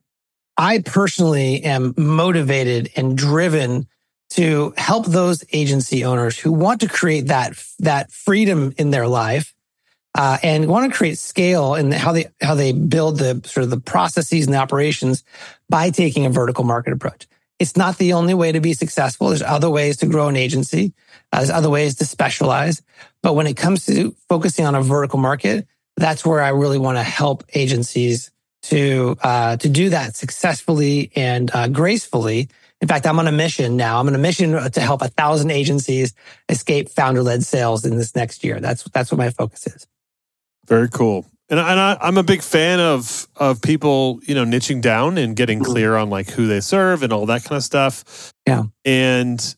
I 0.58 0.80
personally 0.80 1.64
am 1.64 1.94
motivated 1.96 2.90
and 2.94 3.16
driven 3.16 3.88
to 4.32 4.74
help 4.76 5.06
those 5.06 5.44
agency 5.54 6.04
owners 6.04 6.38
who 6.38 6.52
want 6.52 6.82
to 6.82 6.88
create 6.88 7.28
that, 7.28 7.54
that 7.78 8.12
freedom 8.12 8.74
in 8.76 8.90
their 8.90 9.08
life. 9.08 9.54
Uh, 10.18 10.36
and 10.42 10.66
want 10.66 10.90
to 10.90 10.96
create 10.96 11.16
scale 11.16 11.76
in 11.76 11.92
how 11.92 12.10
they 12.10 12.26
how 12.40 12.56
they 12.56 12.72
build 12.72 13.18
the 13.18 13.40
sort 13.44 13.62
of 13.62 13.70
the 13.70 13.78
processes 13.78 14.46
and 14.46 14.54
the 14.54 14.58
operations 14.58 15.22
by 15.70 15.90
taking 15.90 16.26
a 16.26 16.30
vertical 16.30 16.64
market 16.64 16.92
approach. 16.92 17.28
It's 17.60 17.76
not 17.76 17.98
the 17.98 18.14
only 18.14 18.34
way 18.34 18.50
to 18.50 18.60
be 18.60 18.74
successful. 18.74 19.28
There's 19.28 19.42
other 19.42 19.70
ways 19.70 19.98
to 19.98 20.06
grow 20.06 20.26
an 20.26 20.34
agency. 20.34 20.92
Uh, 21.32 21.38
there's 21.38 21.50
other 21.50 21.70
ways 21.70 21.94
to 21.96 22.04
specialize. 22.04 22.82
But 23.22 23.34
when 23.34 23.46
it 23.46 23.56
comes 23.56 23.86
to 23.86 24.16
focusing 24.28 24.66
on 24.66 24.74
a 24.74 24.82
vertical 24.82 25.20
market, 25.20 25.68
that's 25.96 26.26
where 26.26 26.40
I 26.40 26.48
really 26.48 26.78
want 26.78 26.98
to 26.98 27.04
help 27.04 27.44
agencies 27.54 28.32
to 28.62 29.16
uh, 29.22 29.56
to 29.58 29.68
do 29.68 29.90
that 29.90 30.16
successfully 30.16 31.12
and 31.14 31.48
uh, 31.54 31.68
gracefully 31.68 32.48
in 32.80 32.86
fact, 32.86 33.06
I'm 33.06 33.18
on 33.18 33.26
a 33.26 33.32
mission 33.32 33.76
now. 33.76 34.00
I'm 34.00 34.06
on 34.06 34.14
a 34.14 34.18
mission 34.18 34.52
to 34.52 34.80
help 34.80 35.02
a 35.02 35.08
thousand 35.08 35.50
agencies 35.50 36.14
escape 36.48 36.88
founder 36.88 37.22
led 37.22 37.44
sales 37.44 37.84
in 37.84 37.96
this 37.96 38.14
next 38.14 38.44
year. 38.44 38.60
That's, 38.60 38.84
that's 38.84 39.10
what 39.10 39.18
my 39.18 39.30
focus 39.30 39.66
is. 39.66 39.86
Very 40.68 40.88
cool. 40.88 41.26
And, 41.50 41.58
and 41.58 41.80
I, 41.80 41.96
am 42.02 42.18
a 42.18 42.22
big 42.22 42.42
fan 42.42 42.78
of 42.78 43.26
of 43.36 43.62
people, 43.62 44.20
you 44.22 44.34
know, 44.34 44.44
niching 44.44 44.82
down 44.82 45.16
and 45.18 45.34
getting 45.34 45.60
mm-hmm. 45.60 45.72
clear 45.72 45.96
on 45.96 46.10
like 46.10 46.30
who 46.30 46.46
they 46.46 46.60
serve 46.60 47.02
and 47.02 47.12
all 47.12 47.26
that 47.26 47.44
kind 47.44 47.56
of 47.56 47.64
stuff. 47.64 48.32
Yeah. 48.46 48.64
And 48.84 49.56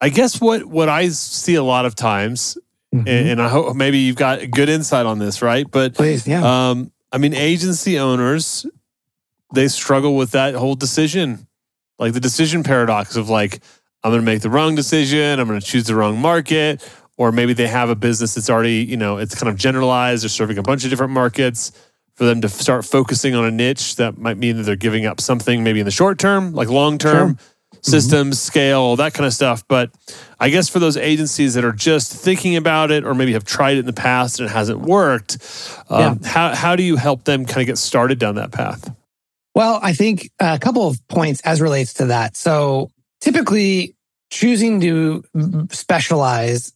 I 0.00 0.10
guess 0.10 0.40
what 0.40 0.64
what 0.64 0.88
I 0.88 1.08
see 1.08 1.54
a 1.54 1.62
lot 1.62 1.86
of 1.86 1.94
times, 1.94 2.58
mm-hmm. 2.94 3.08
and, 3.08 3.28
and, 3.28 3.42
I 3.42 3.48
hope 3.48 3.74
maybe 3.74 3.98
you've 3.98 4.16
got 4.16 4.50
good 4.50 4.68
insight 4.68 5.06
on 5.06 5.18
this, 5.18 5.40
right? 5.40 5.68
But 5.68 5.94
please, 5.94 6.26
yeah. 6.26 6.70
Um, 6.70 6.92
I 7.10 7.18
mean, 7.18 7.34
agency 7.34 7.98
owners 7.98 8.66
they 9.54 9.68
struggle 9.68 10.16
with 10.16 10.30
that 10.30 10.54
whole 10.54 10.74
decision 10.74 11.46
like 12.02 12.14
the 12.14 12.20
decision 12.20 12.64
paradox 12.64 13.14
of 13.14 13.28
like, 13.28 13.60
I'm 14.02 14.10
going 14.10 14.20
to 14.20 14.24
make 14.24 14.42
the 14.42 14.50
wrong 14.50 14.74
decision. 14.74 15.38
I'm 15.38 15.46
going 15.46 15.60
to 15.60 15.64
choose 15.66 15.84
the 15.84 15.94
wrong 15.94 16.18
market. 16.18 16.82
Or 17.18 17.30
maybe 17.30 17.52
they 17.52 17.68
have 17.68 17.90
a 17.90 17.94
business 17.94 18.34
that's 18.34 18.48
already, 18.48 18.84
you 18.84 18.96
know, 18.96 19.18
it's 19.18 19.34
kind 19.34 19.50
of 19.50 19.56
generalized. 19.56 20.22
They're 20.22 20.30
serving 20.30 20.58
a 20.58 20.62
bunch 20.62 20.84
of 20.84 20.90
different 20.90 21.12
markets. 21.12 21.72
For 22.16 22.24
them 22.24 22.42
to 22.42 22.48
start 22.50 22.84
focusing 22.84 23.34
on 23.34 23.46
a 23.46 23.50
niche, 23.50 23.96
that 23.96 24.18
might 24.18 24.36
mean 24.36 24.58
that 24.58 24.64
they're 24.64 24.76
giving 24.76 25.06
up 25.06 25.18
something 25.18 25.64
maybe 25.64 25.80
in 25.80 25.86
the 25.86 25.90
short 25.90 26.18
term, 26.18 26.52
like 26.52 26.68
long 26.68 26.98
term. 26.98 27.36
Sure 27.36 27.46
systems, 27.82 28.36
mm-hmm. 28.36 28.46
scale, 28.46 28.96
that 28.96 29.14
kind 29.14 29.26
of 29.26 29.32
stuff. 29.32 29.66
But 29.68 29.90
I 30.40 30.48
guess 30.48 30.68
for 30.68 30.78
those 30.78 30.96
agencies 30.96 31.54
that 31.54 31.64
are 31.64 31.72
just 31.72 32.12
thinking 32.12 32.56
about 32.56 32.90
it 32.90 33.04
or 33.04 33.14
maybe 33.14 33.32
have 33.32 33.44
tried 33.44 33.76
it 33.76 33.80
in 33.80 33.86
the 33.86 33.92
past 33.92 34.40
and 34.40 34.48
it 34.48 34.52
hasn't 34.52 34.80
worked, 34.80 35.38
um, 35.90 36.20
yeah. 36.22 36.28
how, 36.28 36.54
how 36.54 36.76
do 36.76 36.82
you 36.82 36.96
help 36.96 37.24
them 37.24 37.44
kind 37.44 37.60
of 37.60 37.66
get 37.66 37.78
started 37.78 38.18
down 38.18 38.36
that 38.36 38.52
path? 38.52 38.94
Well, 39.54 39.80
I 39.82 39.92
think 39.92 40.30
a 40.40 40.58
couple 40.58 40.86
of 40.86 41.06
points 41.08 41.40
as 41.42 41.60
relates 41.60 41.94
to 41.94 42.06
that. 42.06 42.36
So 42.36 42.90
typically 43.20 43.94
choosing 44.30 44.80
to 44.80 45.24
specialize 45.70 46.72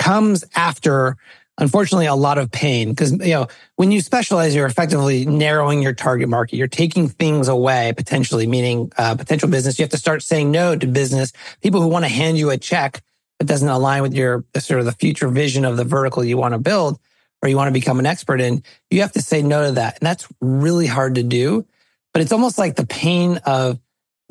comes 0.00 0.44
after 0.56 1.16
unfortunately 1.58 2.06
a 2.06 2.14
lot 2.14 2.38
of 2.38 2.50
pain. 2.50 2.88
Because 2.88 3.12
you 3.12 3.34
know 3.34 3.46
when 3.76 3.92
you 3.92 4.00
specialize 4.00 4.54
you're 4.54 4.66
effectively 4.66 5.26
narrowing 5.26 5.82
your 5.82 5.92
target 5.92 6.28
market. 6.28 6.56
You're 6.56 6.68
taking 6.68 7.08
things 7.08 7.48
away 7.48 7.92
potentially 7.96 8.46
meaning 8.46 8.90
uh, 8.96 9.14
potential 9.14 9.48
business. 9.48 9.78
You 9.78 9.84
have 9.84 9.90
to 9.90 9.98
start 9.98 10.22
saying 10.22 10.50
no 10.50 10.74
to 10.74 10.86
business. 10.86 11.32
People 11.62 11.82
who 11.82 11.88
want 11.88 12.04
to 12.04 12.08
hand 12.08 12.38
you 12.38 12.50
a 12.50 12.56
check 12.56 13.02
that 13.38 13.46
doesn't 13.46 13.68
align 13.68 14.02
with 14.02 14.14
your 14.14 14.44
sort 14.58 14.80
of 14.80 14.86
the 14.86 14.92
future 14.92 15.28
vision 15.28 15.64
of 15.64 15.76
the 15.76 15.84
vertical 15.84 16.24
you 16.24 16.36
want 16.36 16.54
to 16.54 16.58
build 16.58 16.98
or 17.42 17.48
you 17.48 17.56
want 17.56 17.68
to 17.68 17.72
become 17.72 17.98
an 17.98 18.06
expert 18.06 18.40
in 18.40 18.62
you 18.90 19.02
have 19.02 19.12
to 19.12 19.22
say 19.22 19.42
no 19.42 19.66
to 19.66 19.72
that. 19.72 19.98
And 20.00 20.06
that's 20.06 20.26
really 20.40 20.86
hard 20.86 21.14
to 21.14 21.22
do 21.22 21.66
but 22.12 22.22
it's 22.22 22.32
almost 22.32 22.58
like 22.58 22.76
the 22.76 22.86
pain 22.86 23.38
of 23.46 23.78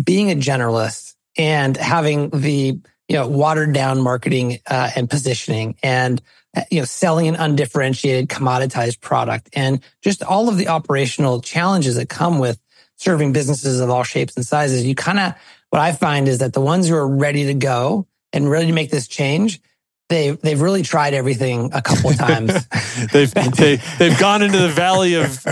being 0.04 0.32
a 0.32 0.36
generalist 0.36 1.16
and 1.38 1.76
having 1.78 2.30
the 2.30 2.80
you 3.10 3.16
know 3.16 3.28
watered 3.28 3.74
down 3.74 4.02
marketing 4.02 4.60
uh, 4.68 4.92
and 4.96 5.10
positioning 5.10 5.76
and 5.84 6.22
uh, 6.56 6.62
you 6.72 6.80
know, 6.80 6.86
selling 6.86 7.28
an 7.28 7.36
undifferentiated 7.36 8.28
commoditized 8.28 9.02
product 9.02 9.50
and 9.54 9.82
just 10.02 10.24
all 10.24 10.50
of 10.50 10.58
the 10.58 10.68
operational 10.68 11.42
challenges 11.42 11.96
that 11.96 12.10
come 12.10 12.40
with 12.40 12.60
serving 12.96 13.34
businesses 13.34 13.80
of 13.80 13.90
all 13.90 14.04
shapes 14.04 14.36
and 14.36 14.46
sizes. 14.46 14.84
You 14.84 14.96
kind 14.96 15.20
of, 15.20 15.34
what 15.70 15.80
I 15.80 15.92
find 15.92 16.28
is 16.28 16.40
that 16.40 16.54
the 16.54 16.62
ones 16.62 16.88
who 16.88 16.96
are 16.96 17.08
ready 17.08 17.46
to 17.46 17.54
go 17.54 18.08
and 18.34 18.50
ready 18.50 18.66
to 18.66 18.74
make 18.74 18.90
this 18.90 19.08
change, 19.08 19.62
they've 20.10 20.42
they've 20.42 20.60
really 20.60 20.82
tried 20.82 21.14
everything 21.14 21.70
a 21.74 21.82
couple 21.82 22.10
of 22.10 22.18
times. 22.18 22.68
they've 23.14 23.34
they, 23.56 23.78
they've 23.98 24.20
gone 24.20 24.42
into 24.42 24.58
the 24.58 24.70
valley 24.70 25.14
of 25.14 25.46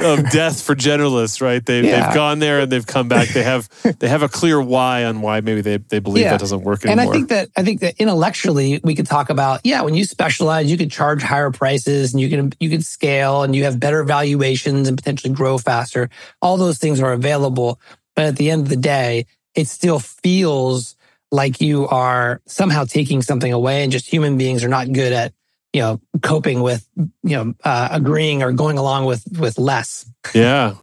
of 0.00 0.30
death 0.30 0.62
for 0.62 0.74
generalists, 0.74 1.40
right? 1.40 1.64
They 1.64 1.82
yeah. 1.82 2.06
they've 2.06 2.14
gone 2.14 2.38
there 2.40 2.60
and 2.60 2.72
they've 2.72 2.86
come 2.86 3.08
back. 3.08 3.28
They 3.28 3.42
have 3.42 3.68
they 3.98 4.08
have 4.08 4.22
a 4.22 4.28
clear 4.28 4.60
why 4.60 5.04
on 5.04 5.20
why 5.20 5.40
maybe 5.40 5.60
they 5.60 5.76
they 5.76 6.00
believe 6.00 6.24
yeah. 6.24 6.32
that 6.32 6.40
doesn't 6.40 6.62
work 6.62 6.84
anymore. 6.84 7.02
And 7.02 7.10
I 7.10 7.12
think 7.12 7.28
that 7.28 7.48
I 7.56 7.62
think 7.62 7.80
that 7.80 7.94
intellectually 7.98 8.80
we 8.82 8.94
could 8.94 9.06
talk 9.06 9.30
about 9.30 9.60
yeah, 9.64 9.82
when 9.82 9.94
you 9.94 10.04
specialize, 10.04 10.70
you 10.70 10.78
could 10.78 10.90
charge 10.90 11.22
higher 11.22 11.50
prices 11.50 12.12
and 12.12 12.20
you 12.20 12.28
can 12.28 12.52
you 12.58 12.70
can 12.70 12.82
scale 12.82 13.42
and 13.42 13.54
you 13.54 13.64
have 13.64 13.78
better 13.78 14.02
valuations 14.02 14.88
and 14.88 14.96
potentially 14.96 15.32
grow 15.32 15.58
faster. 15.58 16.08
All 16.42 16.56
those 16.56 16.78
things 16.78 17.00
are 17.00 17.12
available, 17.12 17.78
but 18.16 18.24
at 18.24 18.36
the 18.36 18.50
end 18.50 18.62
of 18.62 18.68
the 18.68 18.76
day, 18.76 19.26
it 19.54 19.68
still 19.68 19.98
feels 19.98 20.96
like 21.30 21.60
you 21.60 21.86
are 21.88 22.40
somehow 22.46 22.84
taking 22.84 23.22
something 23.22 23.52
away 23.52 23.82
and 23.82 23.92
just 23.92 24.06
human 24.06 24.38
beings 24.38 24.64
are 24.64 24.68
not 24.68 24.92
good 24.92 25.12
at 25.12 25.32
you 25.72 25.80
know 25.80 26.00
coping 26.22 26.62
with 26.62 26.88
you 26.96 27.10
know 27.22 27.54
uh, 27.64 27.88
agreeing 27.90 28.42
or 28.42 28.52
going 28.52 28.78
along 28.78 29.04
with 29.04 29.24
with 29.38 29.58
less 29.58 30.10
yeah 30.34 30.74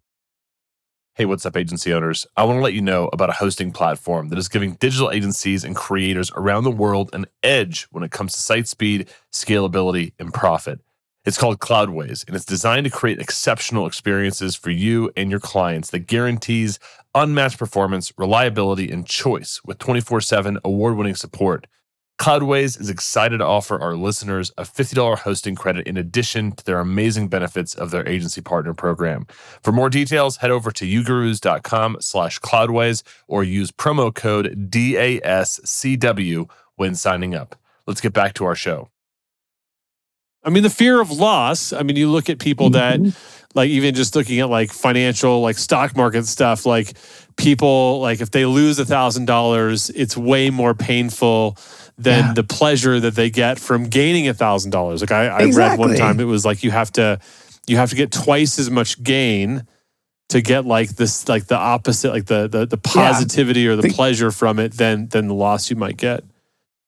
Hey, 1.17 1.23
what's 1.23 1.45
up, 1.45 1.55
agency 1.55 1.93
owners? 1.93 2.27
I 2.35 2.43
want 2.43 2.57
to 2.57 2.61
let 2.61 2.73
you 2.73 2.81
know 2.81 3.07
about 3.13 3.29
a 3.29 3.31
hosting 3.31 3.71
platform 3.71 4.27
that 4.27 4.37
is 4.37 4.49
giving 4.49 4.73
digital 4.73 5.11
agencies 5.11 5.63
and 5.63 5.73
creators 5.73 6.29
around 6.35 6.65
the 6.65 6.71
world 6.71 7.09
an 7.13 7.25
edge 7.41 7.87
when 7.89 8.03
it 8.03 8.11
comes 8.11 8.33
to 8.33 8.41
site 8.41 8.67
speed, 8.67 9.07
scalability, 9.31 10.11
and 10.19 10.33
profit. 10.33 10.81
It's 11.25 11.39
called 11.39 11.59
Cloudways, 11.59 12.23
and 12.27 12.35
it's 12.35 12.45
designed 12.45 12.83
to 12.83 12.91
create 12.91 13.19
exceptional 13.19 13.87
experiences 13.87 14.55
for 14.55 14.69
you 14.69 15.11
and 15.17 15.31
your 15.31 15.39
clients 15.39 15.89
that 15.89 16.05
guarantees 16.05 16.77
unmatched 17.15 17.57
performance, 17.57 18.13
reliability, 18.15 18.91
and 18.91 19.07
choice 19.07 19.59
with 19.65 19.79
24 19.79 20.21
7 20.21 20.59
award 20.63 20.97
winning 20.97 21.15
support. 21.15 21.65
Cloudways 22.19 22.79
is 22.79 22.89
excited 22.91 23.39
to 23.39 23.45
offer 23.45 23.79
our 23.79 23.95
listeners 23.95 24.51
a 24.57 24.63
$50 24.63 25.17
hosting 25.17 25.55
credit 25.55 25.87
in 25.87 25.97
addition 25.97 26.51
to 26.53 26.63
their 26.63 26.79
amazing 26.79 27.27
benefits 27.27 27.73
of 27.73 27.91
their 27.91 28.07
agency 28.07 28.41
partner 28.41 28.73
program. 28.73 29.25
For 29.63 29.71
more 29.71 29.89
details, 29.89 30.37
head 30.37 30.51
over 30.51 30.71
to 30.71 30.85
ugurus.com 30.85 31.97
slash 31.99 32.39
cloudways 32.39 33.03
or 33.27 33.43
use 33.43 33.71
promo 33.71 34.13
code 34.13 34.69
DASCW 34.71 36.49
when 36.75 36.95
signing 36.95 37.35
up. 37.35 37.55
Let's 37.87 38.01
get 38.01 38.13
back 38.13 38.33
to 38.35 38.45
our 38.45 38.55
show. 38.55 38.89
I 40.45 40.51
mean, 40.51 40.63
the 40.63 40.69
fear 40.69 41.01
of 41.01 41.11
loss. 41.11 41.73
I 41.73 41.81
mean, 41.81 41.95
you 41.95 42.09
look 42.09 42.29
at 42.29 42.37
people 42.39 42.69
that, 42.71 42.99
mm-hmm. 42.99 43.49
like, 43.55 43.69
even 43.69 43.95
just 43.95 44.15
looking 44.15 44.39
at 44.39 44.49
like 44.49 44.71
financial, 44.71 45.41
like 45.41 45.57
stock 45.57 45.97
market 45.97 46.27
stuff, 46.27 46.65
like 46.65 46.93
people, 47.35 47.99
like 47.99 48.21
if 48.21 48.29
they 48.29 48.45
lose 48.45 48.77
a 48.77 48.85
thousand 48.85 49.25
dollars, 49.25 49.89
it's 49.89 50.15
way 50.15 50.51
more 50.51 50.75
painful 50.75 51.57
than 51.97 52.25
yeah. 52.25 52.33
the 52.33 52.43
pleasure 52.43 52.99
that 52.99 53.15
they 53.15 53.29
get 53.29 53.59
from 53.59 53.85
gaining 53.85 54.27
a 54.27 54.33
thousand 54.33 54.69
dollars. 54.69 55.01
Like 55.01 55.11
I, 55.11 55.27
I 55.27 55.41
exactly. 55.41 55.85
read 55.85 55.89
one 55.89 55.97
time, 55.97 56.19
it 56.19 56.25
was 56.25 56.45
like 56.45 56.63
you 56.63 56.71
have 56.71 56.91
to, 56.93 57.19
you 57.65 57.77
have 57.77 57.89
to 57.89 57.95
get 57.95 58.11
twice 58.11 58.59
as 58.59 58.69
much 58.69 59.01
gain 59.01 59.65
to 60.29 60.41
get 60.41 60.65
like 60.65 60.89
this, 60.89 61.27
like 61.27 61.45
the 61.47 61.57
opposite, 61.57 62.11
like 62.11 62.25
the 62.25 62.47
the, 62.47 62.65
the 62.65 62.77
positivity 62.77 63.61
yeah. 63.61 63.71
or 63.71 63.75
the, 63.77 63.83
the 63.83 63.93
pleasure 63.93 64.31
from 64.31 64.59
it 64.59 64.73
than 64.73 65.07
than 65.09 65.27
the 65.27 65.33
loss 65.33 65.69
you 65.69 65.75
might 65.75 65.97
get. 65.97 66.23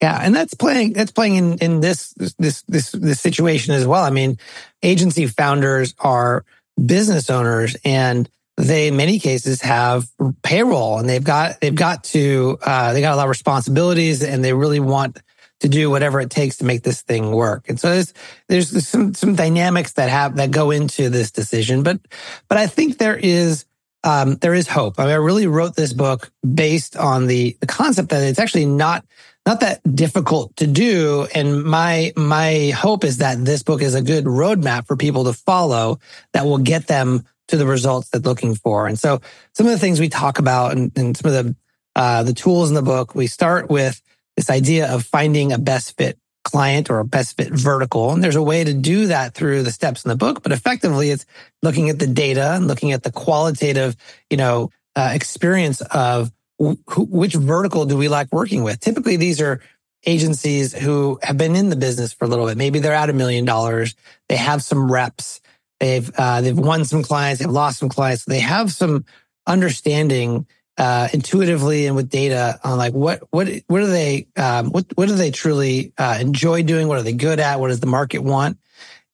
Yeah, 0.02 0.20
and 0.22 0.36
that's 0.36 0.54
playing 0.54 0.94
that's 0.94 1.12
playing 1.12 1.36
in 1.36 1.58
in 1.58 1.80
this 1.82 2.14
this 2.38 2.64
this 2.68 2.92
this 2.92 3.20
situation 3.20 3.74
as 3.74 3.88
well. 3.88 4.04
I 4.04 4.12
mean, 4.12 4.38
agency 4.84 5.26
founders 5.26 5.96
are 6.00 6.46
business 6.84 7.30
owners 7.30 7.76
and 7.84 8.30
they 8.58 8.88
in 8.88 8.98
many 8.98 9.20
cases 9.20 9.62
have 9.62 10.08
payroll 10.44 11.00
and 11.00 11.10
they've 11.10 11.24
got 11.24 11.60
they've 11.62 11.74
got 11.74 12.04
to 12.06 12.58
uh, 12.62 12.94
they 12.94 13.02
got 13.02 13.14
a 13.14 13.18
lot 13.18 13.24
of 13.24 13.30
responsibilities 13.30 14.24
and 14.24 14.44
they 14.44 14.54
really 14.54 14.80
want 14.80 15.20
to 15.60 15.70
do 15.70 15.90
whatever 15.90 16.20
it 16.20 16.30
takes 16.30 16.58
to 16.58 16.66
make 16.66 16.84
this 16.84 17.02
thing 17.02 17.32
work. 17.32 17.68
And 17.70 17.80
so 17.80 17.90
there's 17.90 18.14
there's 18.48 18.88
some 18.88 19.14
some 19.14 19.36
dynamics 19.36 19.94
that 19.94 20.10
have 20.10 20.36
that 20.36 20.52
go 20.52 20.72
into 20.72 21.10
this 21.10 21.32
decision, 21.32 21.84
but 21.84 22.00
but 22.48 22.58
I 22.58 22.68
think 22.68 22.98
there 22.98 23.18
is 23.18 23.66
um, 24.04 24.36
there 24.36 24.54
is 24.54 24.68
hope. 24.68 25.00
I 25.00 25.04
mean, 25.04 25.14
I 25.14 25.16
really 25.16 25.48
wrote 25.48 25.76
this 25.76 25.94
book 25.94 26.32
based 26.42 26.96
on 26.96 27.28
the 27.28 27.58
the 27.60 27.68
concept 27.68 28.10
that 28.10 28.24
it's 28.24 28.40
actually 28.40 28.66
not 28.66 29.06
not 29.48 29.62
that 29.62 29.80
difficult 29.96 30.54
to 30.58 30.68
do. 30.68 31.26
And 31.34 31.64
my, 31.64 32.12
my 32.18 32.72
hope 32.76 33.06
is 33.06 33.20
that 33.20 33.46
this 33.46 33.64
book 33.64 33.82
is 33.82 33.96
a 33.96 34.02
good 34.02 34.26
roadmap 34.26 34.88
for 34.88 34.98
people 34.98 35.24
to 35.24 35.32
follow 35.32 36.00
that 36.34 36.46
will 36.46 36.58
get 36.58 36.88
them 36.88 37.24
to 37.48 37.56
the 37.56 37.66
results 37.66 38.10
they're 38.10 38.20
looking 38.20 38.56
for. 38.56 38.88
And 38.88 39.00
so 39.00 39.22
some 39.54 39.66
of 39.66 39.72
the 39.72 39.80
things 39.80 40.02
we 40.02 40.10
talk 40.10 40.40
about 40.40 40.74
and, 40.74 40.92
and 40.98 41.16
some 41.16 41.32
of 41.32 41.46
the, 41.46 41.56
uh, 41.96 42.24
the 42.24 42.34
tools 42.34 42.68
in 42.68 42.76
the 42.76 42.82
book, 42.82 43.16
we 43.16 43.28
start 43.28 43.70
with 43.70 44.02
this 44.36 44.50
idea 44.50 44.94
of 44.94 45.06
finding 45.06 45.54
a 45.54 45.58
best 45.58 45.96
fit 45.96 46.20
client 46.44 46.90
or 46.90 47.00
a 47.00 47.06
best 47.06 47.38
fit 47.38 47.54
vertical. 47.54 48.12
And 48.12 48.22
there's 48.22 48.36
a 48.36 48.44
way 48.44 48.66
to 48.66 48.74
do 48.74 49.08
that 49.08 49.34
through 49.34 49.64
the 49.64 49.72
steps 49.72 50.04
in 50.04 50.10
the 50.10 50.18
book, 50.18 50.44
but 50.44 50.52
effectively 50.52 51.10
it's 51.10 51.26
looking 51.64 51.90
at 51.90 52.00
the 52.00 52.08
data 52.08 52.52
and 52.54 52.68
looking 52.68 52.92
at 52.92 53.04
the 53.04 53.14
qualitative, 53.14 53.96
you 54.30 54.36
know, 54.36 54.72
uh, 54.98 55.12
experience 55.14 55.80
of 55.80 56.34
which 56.60 57.36
vertical 57.36 57.86
do 57.86 57.98
we 57.98 58.10
like 58.10 58.32
working 58.32 58.64
with? 58.64 58.80
Typically, 58.80 59.16
these 59.16 59.42
are 59.42 59.62
agencies 60.06 60.74
who 60.74 61.20
have 61.22 61.38
been 61.38 61.56
in 61.56 61.70
the 61.70 61.76
business 61.76 62.14
for 62.14 62.26
a 62.26 62.28
little 62.28 62.46
bit. 62.46 62.58
Maybe 62.58 62.80
they're 62.80 62.94
at 62.94 63.10
a 63.10 63.14
million 63.14 63.46
dollars. 63.46 63.96
They 64.30 64.38
have 64.38 64.64
some 64.64 64.92
reps. 64.92 65.42
They've 65.80 66.10
uh, 66.18 66.42
they've 66.42 66.58
won 66.58 66.86
some 66.86 67.04
clients. 67.04 67.40
They've 67.40 67.50
lost 67.50 67.80
some 67.80 67.90
clients. 67.90 68.26
They 68.26 68.40
have 68.40 68.72
some 68.72 69.06
understanding 69.46 70.48
uh, 70.78 71.08
intuitively 71.14 71.88
and 71.88 71.96
with 71.96 72.10
data 72.10 72.60
on 72.64 72.78
like 72.78 72.94
what 72.94 73.24
what 73.32 73.48
what 73.68 73.80
do 73.80 73.88
they 73.88 74.28
um, 74.36 74.72
what 74.72 74.86
what 74.96 75.08
do 75.08 75.16
they 75.16 75.32
truly 75.32 75.94
uh, 75.98 76.18
enjoy 76.20 76.64
doing? 76.64 76.88
What 76.88 76.98
are 76.98 77.04
they 77.04 77.14
good 77.14 77.40
at? 77.40 77.60
What 77.60 77.70
does 77.70 77.80
the 77.80 77.88
market 77.88 78.20
want? 78.20 78.58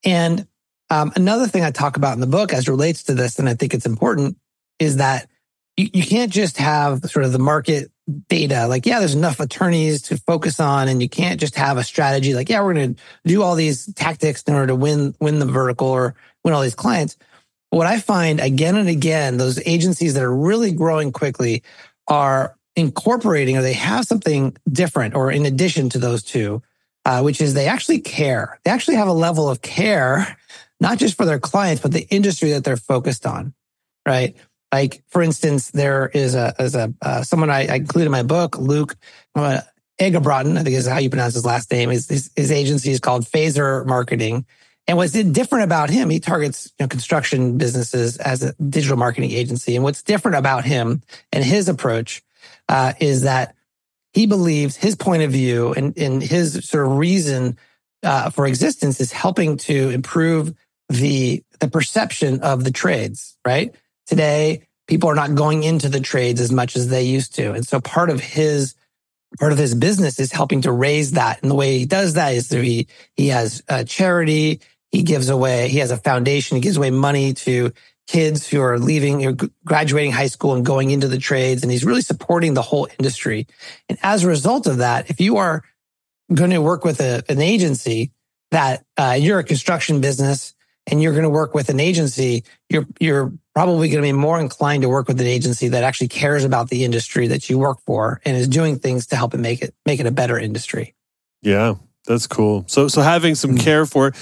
And 0.06 0.48
um, 0.90 1.12
another 1.16 1.48
thing 1.48 1.64
I 1.64 1.72
talk 1.72 1.98
about 1.98 2.14
in 2.14 2.20
the 2.20 2.28
book 2.28 2.54
as 2.54 2.68
relates 2.68 3.04
to 3.04 3.14
this, 3.14 3.40
and 3.40 3.50
I 3.50 3.56
think 3.56 3.74
it's 3.74 3.86
important, 3.86 4.38
is 4.80 4.98
that 4.98 5.28
you, 5.77 5.89
you 5.94 6.03
can't 6.03 6.32
just 6.32 6.58
have 6.58 7.03
sort 7.06 7.25
of 7.25 7.32
the 7.32 7.39
market 7.39 7.92
data. 8.27 8.68
Like, 8.68 8.86
yeah, 8.86 9.00
there's 9.00 9.15
enough 9.15 9.39
attorneys 9.39 10.01
to 10.03 10.18
focus 10.18 10.60
on, 10.60 10.88
and 10.88 11.01
you 11.01 11.10
can't 11.10 11.39
just 11.39 11.56
have 11.56 11.77
a 11.77 11.84
strategy 11.84 12.34
like, 12.34 12.50
yeah, 12.50 12.62
we're 12.62 12.74
going 12.74 12.96
to 12.96 13.01
do 13.25 13.42
all 13.42 13.56
these 13.56 13.92
tactics 13.94 14.44
in 14.44 14.53
order 14.53 14.68
to 14.68 14.75
win 14.75 15.15
win 15.20 15.39
the 15.39 15.46
vertical 15.46 15.88
or 15.88 16.15
win 16.44 16.53
all 16.53 16.62
these 16.62 16.75
clients. 16.75 17.18
What 17.70 17.88
I 17.88 18.00
find 18.00 18.39
again 18.39 18.75
and 18.75 18.89
again, 18.89 19.38
those 19.38 19.60
agencies 19.65 20.13
that 20.13 20.24
are 20.24 20.36
really 20.36 20.72
growing 20.72 21.12
quickly 21.12 21.63
are 22.08 22.56
incorporating 22.75 23.58
or 23.58 23.62
they 23.62 23.74
have 23.74 24.06
something 24.06 24.56
different 24.72 25.15
or 25.15 25.32
in 25.32 25.46
addition 25.46 25.89
to 25.89 26.00
those 26.00 26.24
two, 26.24 26.62
uh, 27.06 27.22
which 27.22 27.42
is 27.42 27.53
they 27.53 27.68
actually 27.68 28.00
care. 28.00 28.60
They 28.63 28.72
actually 28.72 28.98
have 28.98 29.08
a 29.08 29.13
level 29.13 29.50
of 29.50 29.62
care, 29.62 30.38
not 30.80 30.98
just 30.98 31.15
for 31.15 31.25
their 31.25 31.39
clients, 31.39 31.82
but 31.82 31.92
the 31.92 32.08
industry 32.10 32.51
that 32.51 32.63
they're 32.63 32.77
focused 32.77 33.25
on, 33.25 33.53
right? 34.08 34.36
Like, 34.74 35.03
for 35.08 35.22
instance, 35.22 35.70
there 35.70 36.08
is 36.08 36.34
a, 36.34 36.56
is 36.58 36.74
a 36.74 36.92
uh, 37.00 37.22
someone 37.22 37.51
I, 37.51 37.68
I 37.68 37.75
included 37.75 38.08
in 38.08 38.12
my 38.12 38.24
book, 38.24 38.58
Luke 38.58 38.96
uh, 39.36 39.62
I 40.00 40.10
think 40.10 40.68
is 40.70 40.88
how 40.88 40.98
you 40.98 41.12
pronounce 41.12 41.36
his 41.36 41.46
last 41.46 41.72
name. 41.72 41.92
His, 41.92 42.10
his, 42.10 42.32
his 42.36 42.51
agency 42.51 42.89
is 42.89 43.00
called 43.00 43.24
Phaser 43.24 43.86
Marketing. 43.86 44.48
And 44.88 44.98
what's 44.98 45.13
different 45.13 45.65
about 45.65 45.92
him, 45.92 46.10
he 46.10 46.20
targets 46.20 46.74
you 46.80 46.86
know, 46.86 46.88
construction 46.88 47.60
businesses 47.60 48.18
as 48.18 48.42
a 48.42 48.53
digital 48.53 48.98
marketing 48.98 49.30
agency. 49.30 49.75
And 49.75 49.84
what's 49.84 50.01
different 50.01 50.38
about 50.38 50.65
him 50.65 51.03
and 51.32 51.44
his 51.44 51.70
approach 51.70 52.24
uh, 52.68 52.94
is 53.00 53.22
that 53.22 53.56
he 54.12 54.25
believes 54.25 54.75
his 54.75 54.96
point 54.96 55.22
of 55.22 55.32
view 55.32 55.72
and, 55.74 55.96
and 56.00 56.24
his 56.24 56.68
sort 56.68 56.88
of 56.88 56.98
reason 56.98 57.60
uh, 58.01 58.32
for 58.32 58.48
existence 58.48 59.00
is 59.00 59.12
helping 59.12 59.58
to 59.58 59.92
improve 59.92 60.56
the 60.89 61.44
the 61.60 61.70
perception 61.70 62.42
of 62.42 62.65
the 62.65 62.72
trades, 62.72 63.38
right? 63.46 63.74
Today, 64.05 64.67
people 64.88 65.10
are 65.10 65.15
not 65.15 65.36
going 65.36 65.63
into 65.63 65.89
the 65.89 66.00
trades 66.00 66.41
as 66.41 66.51
much 66.51 66.75
as 66.75 66.89
they 66.89 67.03
used 67.03 67.36
to. 67.36 67.53
And 67.53 67.65
so 67.65 67.79
part 67.79 68.10
of 68.10 68.19
his 68.19 68.75
part 69.39 69.51
of 69.51 69.57
his 69.57 69.74
business 69.74 70.19
is 70.19 70.31
helping 70.31 70.62
to 70.62 70.72
raise 70.72 71.12
that. 71.12 71.41
And 71.41 71.50
the 71.50 71.55
way 71.55 71.79
he 71.79 71.86
does 71.86 72.13
that 72.13 72.33
is 72.33 72.48
through 72.48 72.62
he 72.62 72.88
he 73.15 73.29
has 73.29 73.63
a 73.67 73.83
charity, 73.83 74.62
he 74.91 75.03
gives 75.03 75.29
away, 75.29 75.69
he 75.69 75.79
has 75.79 75.91
a 75.91 75.98
foundation, 75.98 76.55
he 76.55 76.62
gives 76.62 76.77
away 76.77 76.91
money 76.91 77.33
to 77.33 77.72
kids 78.05 78.48
who 78.48 78.62
are 78.62 78.77
leaving 78.77 79.25
or 79.25 79.36
graduating 79.65 80.12
high 80.12 80.27
school 80.27 80.53
and 80.53 80.65
going 80.65 80.91
into 80.91 81.07
the 81.07 81.17
trades 81.17 81.63
and 81.63 81.72
he's 81.72 81.86
really 81.86 82.01
supporting 82.01 82.53
the 82.53 82.62
whole 82.62 82.88
industry. 83.00 83.48
And 83.88 83.98
as 84.03 84.24
a 84.24 84.27
result 84.27 84.67
of 84.67 84.77
that, 84.77 85.10
if 85.10 85.22
you 85.22 85.38
are 85.38 85.63
going 86.33 86.51
to 86.51 86.62
work 86.62 86.83
with 86.83 87.00
a, 87.00 87.24
an 87.29 87.41
agency 87.41 88.12
that 88.51 88.86
uh, 88.98 89.17
you're 89.19 89.39
a 89.39 89.43
construction 89.43 90.01
business 90.01 90.53
and 90.88 91.02
you're 91.02 91.13
going 91.13 91.24
to 91.24 91.30
work 91.30 91.54
with 91.54 91.70
an 91.70 91.80
agency, 91.80 92.44
you're 92.70 92.86
you're 93.00 93.34
probably 93.54 93.88
going 93.90 94.02
to 94.02 94.08
be 94.08 94.12
more 94.12 94.40
inclined 94.40 94.84
to 94.84 94.90
work 94.90 95.08
with 95.08 95.22
an 95.22 95.28
agency 95.28 95.68
that 95.70 95.84
actually 95.84 96.08
cares 96.08 96.44
about 96.44 96.70
the 96.70 96.84
industry 96.84 97.28
that 97.28 97.50
you 97.50 97.58
work 97.58 97.80
for 97.86 98.20
and 98.25 98.36
is 98.36 98.48
doing 98.48 98.80
things 98.80 99.08
to 99.08 99.16
help 99.16 99.34
it 99.34 99.40
make 99.40 99.62
it 99.62 99.74
make 99.86 100.00
it 100.00 100.06
a 100.06 100.12
better 100.12 100.38
industry. 100.38 100.96
Yeah. 101.42 101.75
That's 102.06 102.28
cool. 102.28 102.66
So 102.68 102.88
so 102.88 103.02
having 103.02 103.36
some 103.36 103.52
mm. 103.52 103.60
care 103.60 103.86
for. 103.86 104.13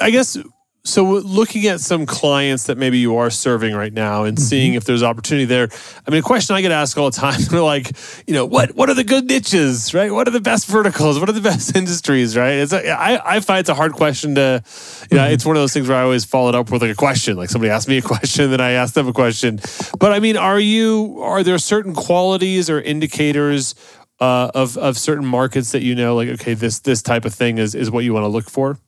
I 0.00 0.10
guess 0.10 0.38
so 0.86 1.04
looking 1.04 1.66
at 1.66 1.80
some 1.80 2.06
clients 2.06 2.64
that 2.64 2.78
maybe 2.78 2.98
you 2.98 3.16
are 3.16 3.28
serving 3.28 3.74
right 3.74 3.92
now 3.92 4.24
and 4.24 4.36
mm-hmm. 4.36 4.44
seeing 4.44 4.74
if 4.74 4.84
there's 4.84 5.02
opportunity 5.02 5.44
there. 5.44 5.68
I 6.06 6.10
mean, 6.10 6.20
a 6.20 6.22
question 6.22 6.54
I 6.54 6.62
get 6.62 6.70
asked 6.70 6.96
all 6.96 7.10
the 7.10 7.16
time, 7.16 7.40
they're 7.50 7.60
like, 7.60 7.92
you 8.26 8.34
know, 8.34 8.46
what 8.46 8.74
what 8.76 8.88
are 8.88 8.94
the 8.94 9.04
good 9.04 9.26
niches, 9.26 9.92
right? 9.92 10.12
What 10.12 10.28
are 10.28 10.30
the 10.30 10.40
best 10.40 10.66
verticals? 10.66 11.18
What 11.18 11.28
are 11.28 11.32
the 11.32 11.40
best 11.40 11.74
industries, 11.76 12.36
right? 12.36 12.54
It's 12.54 12.72
a, 12.72 12.88
I, 12.88 13.36
I 13.36 13.40
find 13.40 13.60
it's 13.60 13.68
a 13.68 13.74
hard 13.74 13.92
question 13.92 14.36
to, 14.36 14.62
you 15.10 15.16
know, 15.16 15.24
mm-hmm. 15.24 15.32
it's 15.32 15.44
one 15.44 15.56
of 15.56 15.62
those 15.62 15.72
things 15.72 15.88
where 15.88 15.98
I 15.98 16.02
always 16.02 16.24
follow 16.24 16.50
it 16.50 16.54
up 16.54 16.70
with 16.70 16.82
like 16.82 16.92
a 16.92 16.94
question. 16.94 17.36
Like 17.36 17.50
somebody 17.50 17.70
asked 17.70 17.88
me 17.88 17.98
a 17.98 18.02
question, 18.14 18.50
then 18.50 18.60
I 18.60 18.72
ask 18.72 18.94
them 18.94 19.08
a 19.08 19.12
question. 19.12 19.60
But 19.98 20.12
I 20.12 20.20
mean, 20.20 20.36
are 20.36 20.60
you 20.60 21.20
are 21.22 21.42
there 21.42 21.58
certain 21.58 21.94
qualities 21.94 22.70
or 22.70 22.80
indicators 22.80 23.74
uh, 24.20 24.50
of 24.54 24.76
of 24.78 24.96
certain 24.96 25.26
markets 25.26 25.72
that 25.72 25.82
you 25.82 25.94
know, 25.94 26.14
like 26.14 26.28
okay, 26.28 26.54
this 26.54 26.78
this 26.80 27.02
type 27.02 27.24
of 27.24 27.34
thing 27.34 27.58
is 27.58 27.74
is 27.74 27.90
what 27.90 28.04
you 28.04 28.14
want 28.14 28.24
to 28.24 28.28
look 28.28 28.48
for? 28.48 28.78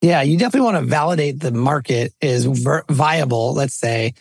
Yeah, 0.00 0.22
you 0.22 0.38
definitely 0.38 0.72
want 0.72 0.84
to 0.84 0.90
validate 0.90 1.40
the 1.40 1.50
market 1.50 2.12
is 2.20 2.44
ver- 2.44 2.84
viable. 2.90 3.54
Let's 3.54 3.74
say 3.74 4.14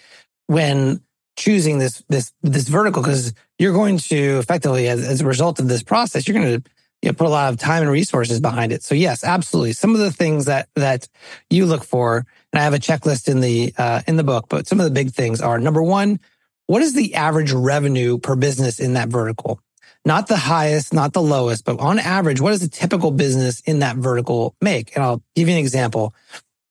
when 0.48 1.02
choosing 1.36 1.80
this 1.80 2.04
this 2.10 2.32
this 2.42 2.68
vertical, 2.68 3.02
because 3.02 3.34
you're 3.60 3.74
going 3.74 3.98
to 3.98 4.40
effectively, 4.40 4.88
as, 4.88 5.06
as 5.06 5.22
a 5.22 5.26
result 5.26 5.60
of 5.60 5.68
this 5.68 5.84
process, 5.84 6.28
you're 6.28 6.40
going 6.40 6.62
to 6.62 6.70
you 7.02 7.10
know, 7.10 7.14
put 7.14 7.28
a 7.28 7.30
lot 7.30 7.52
of 7.52 7.60
time 7.60 7.84
and 7.84 7.92
resources 7.92 8.40
behind 8.40 8.72
it. 8.72 8.82
So 8.82 8.96
yes, 8.96 9.24
absolutely. 9.24 9.74
Some 9.74 9.94
of 9.94 10.00
the 10.00 10.12
things 10.12 10.46
that 10.46 10.70
that 10.76 11.08
you 11.50 11.66
look 11.66 11.84
for, 11.84 12.26
and 12.54 12.60
I 12.60 12.64
have 12.64 12.74
a 12.74 12.80
checklist 12.80 13.28
in 13.28 13.42
the 13.42 13.74
uh, 13.78 14.02
in 14.08 14.16
the 14.16 14.24
book, 14.24 14.46
but 14.48 14.68
some 14.68 14.80
of 14.80 14.86
the 14.86 14.92
big 14.92 15.12
things 15.12 15.42
are 15.42 15.60
number 15.60 15.84
one, 15.84 16.20
what 16.68 16.82
is 16.82 16.94
the 16.94 17.16
average 17.16 17.52
revenue 17.52 18.20
per 18.20 18.36
business 18.36 18.80
in 18.80 18.94
that 18.94 19.10
vertical? 19.10 19.60
Not 20.06 20.28
the 20.28 20.38
highest, 20.38 20.94
not 20.94 21.14
the 21.14 21.22
lowest, 21.22 21.66
but 21.66 21.80
on 21.80 22.00
average, 22.00 22.42
what 22.42 22.52
does 22.52 22.64
a 22.64 22.70
typical 22.70 23.12
business 23.12 23.62
in 23.62 23.80
that 23.80 23.96
vertical 23.96 24.56
make? 24.62 24.96
And 24.96 25.04
I'll 25.04 25.24
give 25.36 25.48
you 25.48 25.54
an 25.54 25.60
example. 25.60 26.14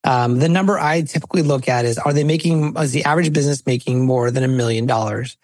Um, 0.05 0.39
the 0.39 0.49
number 0.49 0.79
I 0.79 1.03
typically 1.03 1.43
look 1.43 1.69
at 1.69 1.85
is 1.85 1.97
are 1.99 2.13
they 2.13 2.25
making, 2.25 2.77
is 2.77 2.93
the 2.93 3.05
average 3.05 3.33
business 3.33 3.65
making 3.65 4.05
more 4.05 4.31
than 4.31 4.43
a 4.43 4.49
million 4.49 4.87
dollars? 4.87 5.37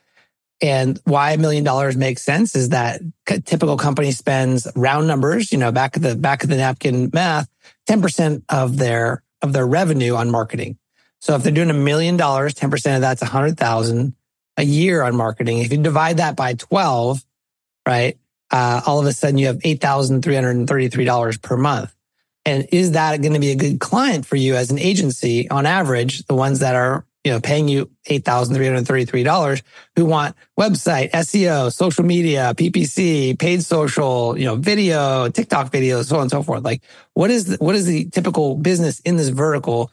And 0.60 1.00
why 1.04 1.32
a 1.32 1.38
million 1.38 1.62
dollars 1.62 1.96
makes 1.96 2.22
sense 2.22 2.56
is 2.56 2.70
that 2.70 3.00
typical 3.44 3.76
company 3.76 4.10
spends 4.10 4.66
round 4.74 5.06
numbers, 5.06 5.52
you 5.52 5.58
know, 5.58 5.70
back 5.70 5.96
of 5.96 6.02
the 6.02 6.16
back 6.16 6.42
of 6.42 6.50
the 6.50 6.56
napkin 6.56 7.10
math, 7.12 7.48
10% 7.88 8.42
of 8.48 8.76
their 8.76 9.22
of 9.40 9.52
their 9.52 9.66
revenue 9.66 10.16
on 10.16 10.30
marketing. 10.30 10.76
So 11.20 11.36
if 11.36 11.44
they're 11.44 11.52
doing 11.52 11.70
a 11.70 11.74
million 11.74 12.16
dollars, 12.16 12.54
10% 12.54 12.96
of 12.96 13.00
that's 13.00 13.22
a 13.22 13.26
hundred 13.26 13.56
thousand 13.56 14.14
a 14.56 14.64
year 14.64 15.02
on 15.02 15.14
marketing. 15.14 15.58
If 15.58 15.70
you 15.70 15.78
divide 15.78 16.16
that 16.16 16.34
by 16.34 16.54
12, 16.54 17.24
right? 17.88 18.18
Uh, 18.50 18.82
all 18.86 19.00
of 19.00 19.06
a 19.06 19.12
sudden 19.14 19.38
you 19.38 19.46
have 19.46 19.58
$8,333 19.60 21.42
per 21.42 21.56
month. 21.56 21.94
And 22.44 22.66
is 22.70 22.92
that 22.92 23.20
going 23.22 23.32
to 23.32 23.40
be 23.40 23.50
a 23.50 23.56
good 23.56 23.80
client 23.80 24.26
for 24.26 24.36
you 24.36 24.56
as 24.56 24.70
an 24.70 24.78
agency 24.78 25.48
on 25.48 25.64
average? 25.64 26.26
The 26.26 26.34
ones 26.34 26.60
that 26.60 26.74
are, 26.74 27.06
you 27.24 27.32
know, 27.32 27.40
paying 27.40 27.66
you 27.66 27.90
$8,333 28.06 29.62
who 29.96 30.04
want 30.04 30.36
website, 30.58 31.10
SEO, 31.12 31.72
social 31.72 32.04
media, 32.04 32.52
PPC, 32.54 33.38
paid 33.38 33.64
social, 33.64 34.38
you 34.38 34.44
know, 34.44 34.56
video, 34.56 35.30
TikTok 35.30 35.72
videos, 35.72 36.04
so 36.04 36.16
on 36.16 36.22
and 36.22 36.30
so 36.30 36.42
forth. 36.42 36.64
Like 36.64 36.82
what 37.14 37.30
is 37.30 37.46
the, 37.46 37.56
what 37.56 37.74
is 37.74 37.86
the 37.86 38.10
typical 38.10 38.54
business 38.54 39.00
in 39.00 39.16
this 39.16 39.28
vertical? 39.28 39.90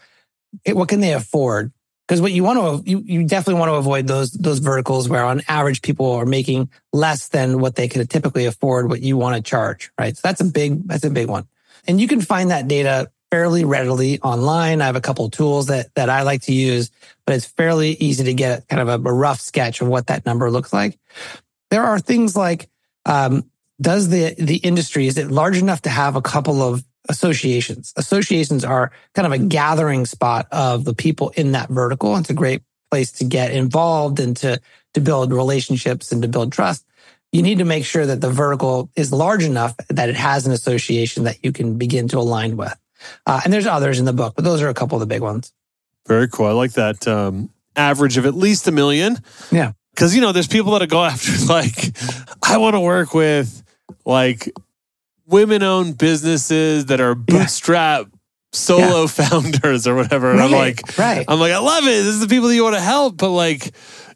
What 0.68 0.90
can 0.90 1.00
they 1.00 1.14
afford? 1.14 1.72
Because 2.08 2.22
what 2.22 2.34
you 2.34 2.44
want 2.44 2.86
to, 2.86 2.90
you, 2.90 3.00
you 3.00 3.24
definitely 3.24 3.60
want 3.60 3.70
to 3.70 3.76
avoid 3.76 4.06
those, 4.06 4.32
those 4.32 4.60
verticals 4.60 5.10
where 5.10 5.26
on 5.26 5.42
average 5.48 5.82
people 5.82 6.12
are 6.12 6.26
making 6.26 6.70
less 6.94 7.30
than 7.30 7.60
what 7.60 7.76
they 7.76 7.88
could 7.88 8.08
typically 8.10 8.46
afford, 8.46 8.90
what 8.90 9.02
you 9.02 9.18
want 9.18 9.36
to 9.36 9.42
charge, 9.42 9.92
right? 10.00 10.16
So 10.16 10.22
that's 10.24 10.42
a 10.42 10.46
big, 10.46 10.88
that's 10.88 11.04
a 11.04 11.10
big 11.10 11.30
one. 11.30 11.48
And 11.88 12.00
you 12.00 12.08
can 12.08 12.22
find 12.22 12.52
that 12.52 12.68
data 12.68 13.10
fairly 13.32 13.66
readily 13.66 14.20
online. 14.22 14.82
I 14.82 14.86
have 14.86 14.96
a 14.96 15.02
couple 15.02 15.30
tools 15.32 15.68
that, 15.68 15.94
that 15.96 16.10
I 16.10 16.22
like 16.22 16.44
to 16.44 16.54
use, 16.54 16.92
but 17.26 17.36
it's 17.36 17.46
fairly 17.46 17.94
easy 17.94 18.24
to 18.26 18.34
get 18.34 18.68
kind 18.68 18.82
of 18.82 18.88
a, 18.88 19.10
a 19.10 19.14
rough 19.14 19.40
sketch 19.40 19.82
of 19.82 19.88
what 19.88 20.08
that 20.08 20.28
number 20.28 20.52
looks 20.52 20.72
like. 20.72 21.00
There 21.72 21.84
are 21.84 22.00
things 22.00 22.36
like, 22.36 22.70
um, 23.06 23.50
does 23.82 24.10
the, 24.10 24.36
the 24.38 24.58
industry, 24.58 25.08
is 25.08 25.18
it 25.18 25.32
large 25.32 25.58
enough 25.58 25.82
to 25.82 25.90
have 25.90 26.16
a 26.16 26.22
couple 26.22 26.62
of 26.62 26.84
associations. 27.10 27.94
Associations 27.96 28.64
are 28.64 28.92
kind 29.14 29.26
of 29.26 29.32
a 29.32 29.38
gathering 29.38 30.06
spot 30.06 30.48
of 30.52 30.86
the 30.86 30.94
people 30.94 31.30
in 31.36 31.52
that 31.54 31.70
vertical. 31.70 32.16
It's 32.18 32.30
a 32.30 32.34
great 32.34 32.62
place 32.92 33.12
to 33.14 33.26
get 33.26 33.52
involved 33.52 34.20
and 34.20 34.36
to, 34.38 34.60
to 34.94 35.02
build 35.02 35.34
relationships 35.34 36.12
and 36.12 36.22
to 36.22 36.28
build 36.28 36.52
trust. 36.52 36.86
You 37.32 37.42
need 37.42 37.58
to 37.58 37.66
make 37.66 37.86
sure 37.86 38.06
that 38.06 38.22
the 38.22 38.30
vertical 38.30 38.90
is 38.96 39.12
large 39.12 39.44
enough 39.44 39.76
that 39.90 40.10
it 40.10 40.16
has 40.16 40.46
an 40.46 40.54
association 40.54 41.26
that 41.26 41.44
you 41.44 41.52
can 41.52 41.78
begin 41.78 42.08
to 42.10 42.20
align 42.20 42.56
with. 42.56 42.76
Uh, 43.26 43.42
and 43.44 43.52
there's 43.52 43.68
others 43.68 44.00
in 44.00 44.06
the 44.06 44.14
book, 44.14 44.36
but 44.36 44.46
those 44.46 44.62
are 44.62 44.70
a 44.70 44.74
couple 44.74 44.96
of 44.96 45.02
the 45.02 45.06
big 45.06 45.22
ones. 45.22 45.52
Very 46.08 46.28
cool. 46.28 46.46
I 46.46 46.52
like 46.52 46.74
that 46.74 47.08
um, 47.08 47.50
average 47.76 48.18
of 48.18 48.26
at 48.26 48.36
least 48.36 48.68
a 48.68 48.72
million. 48.72 49.18
Yeah. 49.52 49.74
Because, 49.92 50.16
you 50.16 50.22
know, 50.22 50.32
there's 50.32 50.48
people 50.48 50.78
that 50.78 50.88
go 50.90 51.04
after, 51.04 51.32
like, 51.46 51.94
I 52.44 52.58
want 52.58 52.76
to 52.76 52.80
work 52.80 53.14
with 53.14 53.64
like 54.06 54.52
women 55.28 55.64
owned 55.64 55.98
businesses 55.98 56.86
that 56.88 57.02
are 57.02 57.16
bootstrap 57.16 58.02
yeah. 58.02 58.18
solo 58.54 59.02
yeah. 59.02 59.08
founders 59.08 59.88
or 59.88 59.96
whatever. 59.96 60.32
And 60.32 60.40
right, 60.40 60.46
I'm 60.46 60.52
like, 60.52 60.98
right. 60.98 61.26
I'm 61.28 61.40
like, 61.40 61.54
I 61.54 61.60
love 61.60 61.84
it. 61.84 61.88
This 61.88 62.08
is 62.08 62.20
the 62.22 62.28
people 62.28 62.50
that 62.50 62.56
you 62.56 62.64
want 62.64 62.76
to 62.76 62.82
help, 62.82 63.18
but 63.18 63.32
like, 63.32 63.74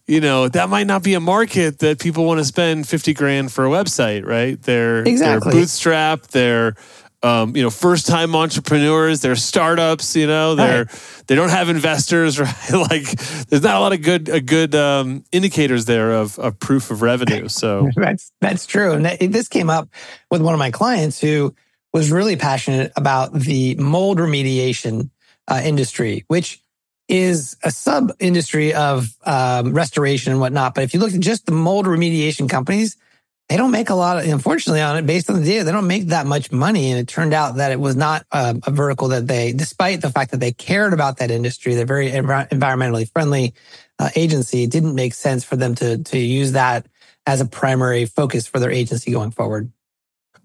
you 0.08 0.22
know, 0.22 0.48
that 0.50 0.70
might 0.70 0.88
not 0.88 1.04
be 1.04 1.14
a 1.14 1.20
market 1.20 1.80
that 1.80 2.00
people 2.00 2.26
want 2.26 2.40
to 2.40 2.46
spend 2.46 2.88
50 2.88 3.14
grand 3.14 3.52
for 3.52 3.66
a 3.66 3.70
website, 3.70 4.26
right? 4.26 4.62
They're, 4.62 5.04
exactly. 5.04 5.52
they're 5.52 5.62
bootstrap, 5.62 6.22
they're 6.28 6.76
um, 7.22 7.56
you 7.56 7.62
know, 7.62 7.70
first 7.70 8.08
time 8.08 8.34
entrepreneurs, 8.36 9.22
they're 9.22 9.36
startups, 9.36 10.16
you 10.16 10.28
know, 10.28 10.56
they're 10.56 10.86
right. 10.86 11.24
they 11.28 11.36
don't 11.36 11.50
have 11.50 11.68
investors, 11.70 12.40
right? 12.40 12.72
like 12.72 13.10
there's 13.48 13.64
not 13.64 13.76
a 13.76 13.80
lot 13.80 13.94
of 13.94 14.02
good 14.02 14.30
a 14.30 14.40
good 14.40 14.74
um, 14.74 15.26
indicators 15.32 15.86
there 15.86 16.12
of, 16.14 16.40
of 16.40 16.60
proof 16.60 16.92
of 16.92 17.02
revenue. 17.02 17.48
So 17.50 17.90
that's 17.96 18.32
that's 18.40 18.66
true. 18.66 18.94
And 18.94 19.06
this 19.34 19.48
came 19.48 19.70
up 19.70 19.90
with 20.32 20.42
one 20.42 20.54
of 20.54 20.60
my 20.60 20.72
clients 20.72 21.20
who 21.20 21.54
was 21.94 22.12
really 22.12 22.36
passionate 22.36 22.94
about 22.96 23.34
the 23.34 23.76
mold 23.76 24.20
remediation 24.20 25.10
uh, 25.48 25.62
industry, 25.64 26.24
which 26.28 26.62
is 27.10 27.58
a 27.64 27.72
sub 27.72 28.14
industry 28.20 28.74
of 28.74 29.10
um, 29.26 29.74
restoration 29.74 30.32
and 30.32 30.40
whatnot. 30.40 30.76
But 30.76 30.84
if 30.84 30.94
you 30.94 31.00
look 31.00 31.14
at 31.14 31.20
just 31.20 31.48
the 31.48 31.52
mold 31.52 31.86
remediation 31.88 32.48
companies, 32.48 32.96
they 33.50 33.58
don't 33.58 33.72
make 33.72 33.90
a 33.90 33.96
lot 33.96 34.18
of, 34.18 34.32
unfortunately, 34.32 34.82
on 34.82 34.96
it 34.96 35.08
based 35.08 35.30
on 35.30 35.40
the 35.40 35.46
data, 35.46 35.64
they 35.64 35.72
don't 35.72 35.88
make 35.88 36.08
that 36.08 36.28
much 36.28 36.52
money. 36.52 36.92
And 36.92 37.00
it 37.00 37.08
turned 37.08 37.34
out 37.34 37.56
that 37.56 37.72
it 37.72 37.80
was 37.80 37.96
not 37.96 38.24
a, 38.32 38.56
a 38.66 38.72
vertical 38.72 39.08
that 39.10 39.28
they, 39.28 39.54
despite 39.54 40.02
the 40.02 40.12
fact 40.12 40.32
that 40.32 40.40
they 40.40 40.52
cared 40.52 40.94
about 40.94 41.18
that 41.18 41.32
industry, 41.32 41.74
they're 41.74 41.86
very 41.86 42.12
env- 42.12 42.50
environmentally 42.50 43.12
friendly 43.12 43.56
uh, 43.98 44.10
agency. 44.16 44.64
It 44.64 44.70
didn't 44.70 44.94
make 44.94 45.16
sense 45.16 45.44
for 45.44 45.56
them 45.56 45.74
to 45.76 45.98
to 45.98 46.18
use 46.20 46.52
that 46.52 46.86
as 47.26 47.42
a 47.42 47.46
primary 47.46 48.06
focus 48.06 48.46
for 48.46 48.60
their 48.60 48.72
agency 48.72 49.12
going 49.12 49.32
forward. 49.32 49.72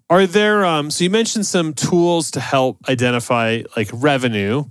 Are 0.09 0.25
there? 0.27 0.65
Um, 0.65 0.91
so 0.91 1.03
you 1.03 1.09
mentioned 1.09 1.45
some 1.45 1.73
tools 1.73 2.31
to 2.31 2.39
help 2.39 2.77
identify 2.89 3.61
like 3.77 3.89
revenue. 3.93 4.65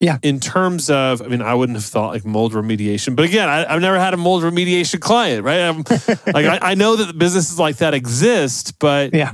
Yeah. 0.00 0.18
In 0.22 0.38
terms 0.38 0.90
of, 0.90 1.20
I 1.22 1.26
mean, 1.26 1.42
I 1.42 1.54
wouldn't 1.54 1.76
have 1.76 1.84
thought 1.84 2.12
like 2.12 2.24
mold 2.24 2.52
remediation, 2.52 3.16
but 3.16 3.24
again, 3.24 3.48
I, 3.48 3.72
have 3.72 3.80
never 3.80 3.98
had 3.98 4.14
a 4.14 4.16
mold 4.16 4.44
remediation 4.44 5.00
client, 5.00 5.44
right? 5.44 5.58
Like, 6.32 6.46
I, 6.46 6.70
I, 6.70 6.74
know 6.74 6.94
that 6.96 7.18
businesses 7.18 7.58
like 7.58 7.78
that 7.78 7.94
exist, 7.94 8.78
but 8.78 9.12
yeah. 9.12 9.32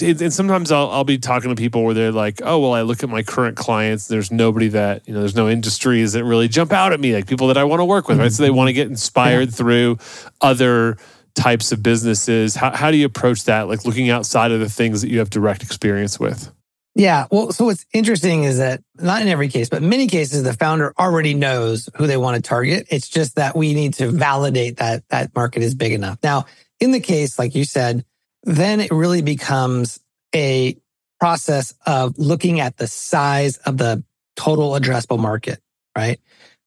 and 0.00 0.32
sometimes 0.32 0.70
I'll, 0.70 0.88
I'll 0.90 1.04
be 1.04 1.18
talking 1.18 1.50
to 1.50 1.56
people 1.56 1.82
where 1.82 1.94
they're 1.94 2.12
like, 2.12 2.40
oh, 2.44 2.60
well, 2.60 2.74
I 2.74 2.82
look 2.82 3.02
at 3.02 3.08
my 3.08 3.22
current 3.22 3.56
clients. 3.56 4.06
There's 4.06 4.30
nobody 4.30 4.68
that, 4.68 5.06
you 5.08 5.14
know, 5.14 5.20
there's 5.20 5.34
no 5.34 5.48
industries 5.48 6.12
that 6.12 6.24
really 6.24 6.46
jump 6.46 6.72
out 6.72 6.92
at 6.92 7.00
me, 7.00 7.14
like 7.14 7.26
people 7.26 7.48
that 7.48 7.58
I 7.58 7.64
want 7.64 7.80
to 7.80 7.84
work 7.84 8.08
with, 8.08 8.18
right? 8.18 8.26
Mm-hmm. 8.26 8.34
So 8.34 8.42
they 8.44 8.50
want 8.50 8.68
to 8.68 8.72
get 8.72 8.86
inspired 8.86 9.48
yeah. 9.48 9.56
through 9.56 9.98
other 10.40 10.96
types 11.34 11.72
of 11.72 11.82
businesses. 11.82 12.54
How, 12.54 12.70
how 12.70 12.90
do 12.90 12.96
you 12.96 13.06
approach 13.06 13.44
that? 13.44 13.68
Like 13.68 13.84
looking 13.84 14.10
outside 14.10 14.52
of 14.52 14.60
the 14.60 14.68
things 14.68 15.02
that 15.02 15.10
you 15.10 15.18
have 15.18 15.30
direct 15.30 15.62
experience 15.62 16.20
with? 16.20 16.52
Yeah. 16.98 17.28
Well, 17.30 17.52
so 17.52 17.66
what's 17.66 17.86
interesting 17.94 18.42
is 18.42 18.58
that 18.58 18.82
not 18.96 19.22
in 19.22 19.28
every 19.28 19.46
case, 19.46 19.68
but 19.68 19.82
many 19.82 20.08
cases, 20.08 20.42
the 20.42 20.52
founder 20.52 20.92
already 20.98 21.32
knows 21.32 21.88
who 21.96 22.08
they 22.08 22.16
want 22.16 22.34
to 22.34 22.42
target. 22.42 22.88
It's 22.90 23.08
just 23.08 23.36
that 23.36 23.54
we 23.56 23.72
need 23.72 23.94
to 23.94 24.10
validate 24.10 24.78
that 24.78 25.08
that 25.10 25.32
market 25.32 25.62
is 25.62 25.76
big 25.76 25.92
enough. 25.92 26.18
Now, 26.24 26.46
in 26.80 26.90
the 26.90 26.98
case, 26.98 27.38
like 27.38 27.54
you 27.54 27.62
said, 27.62 28.04
then 28.42 28.80
it 28.80 28.90
really 28.90 29.22
becomes 29.22 30.00
a 30.34 30.76
process 31.20 31.72
of 31.86 32.18
looking 32.18 32.58
at 32.58 32.76
the 32.76 32.88
size 32.88 33.58
of 33.58 33.78
the 33.78 34.02
total 34.34 34.72
addressable 34.72 35.20
market, 35.20 35.60
right? 35.96 36.18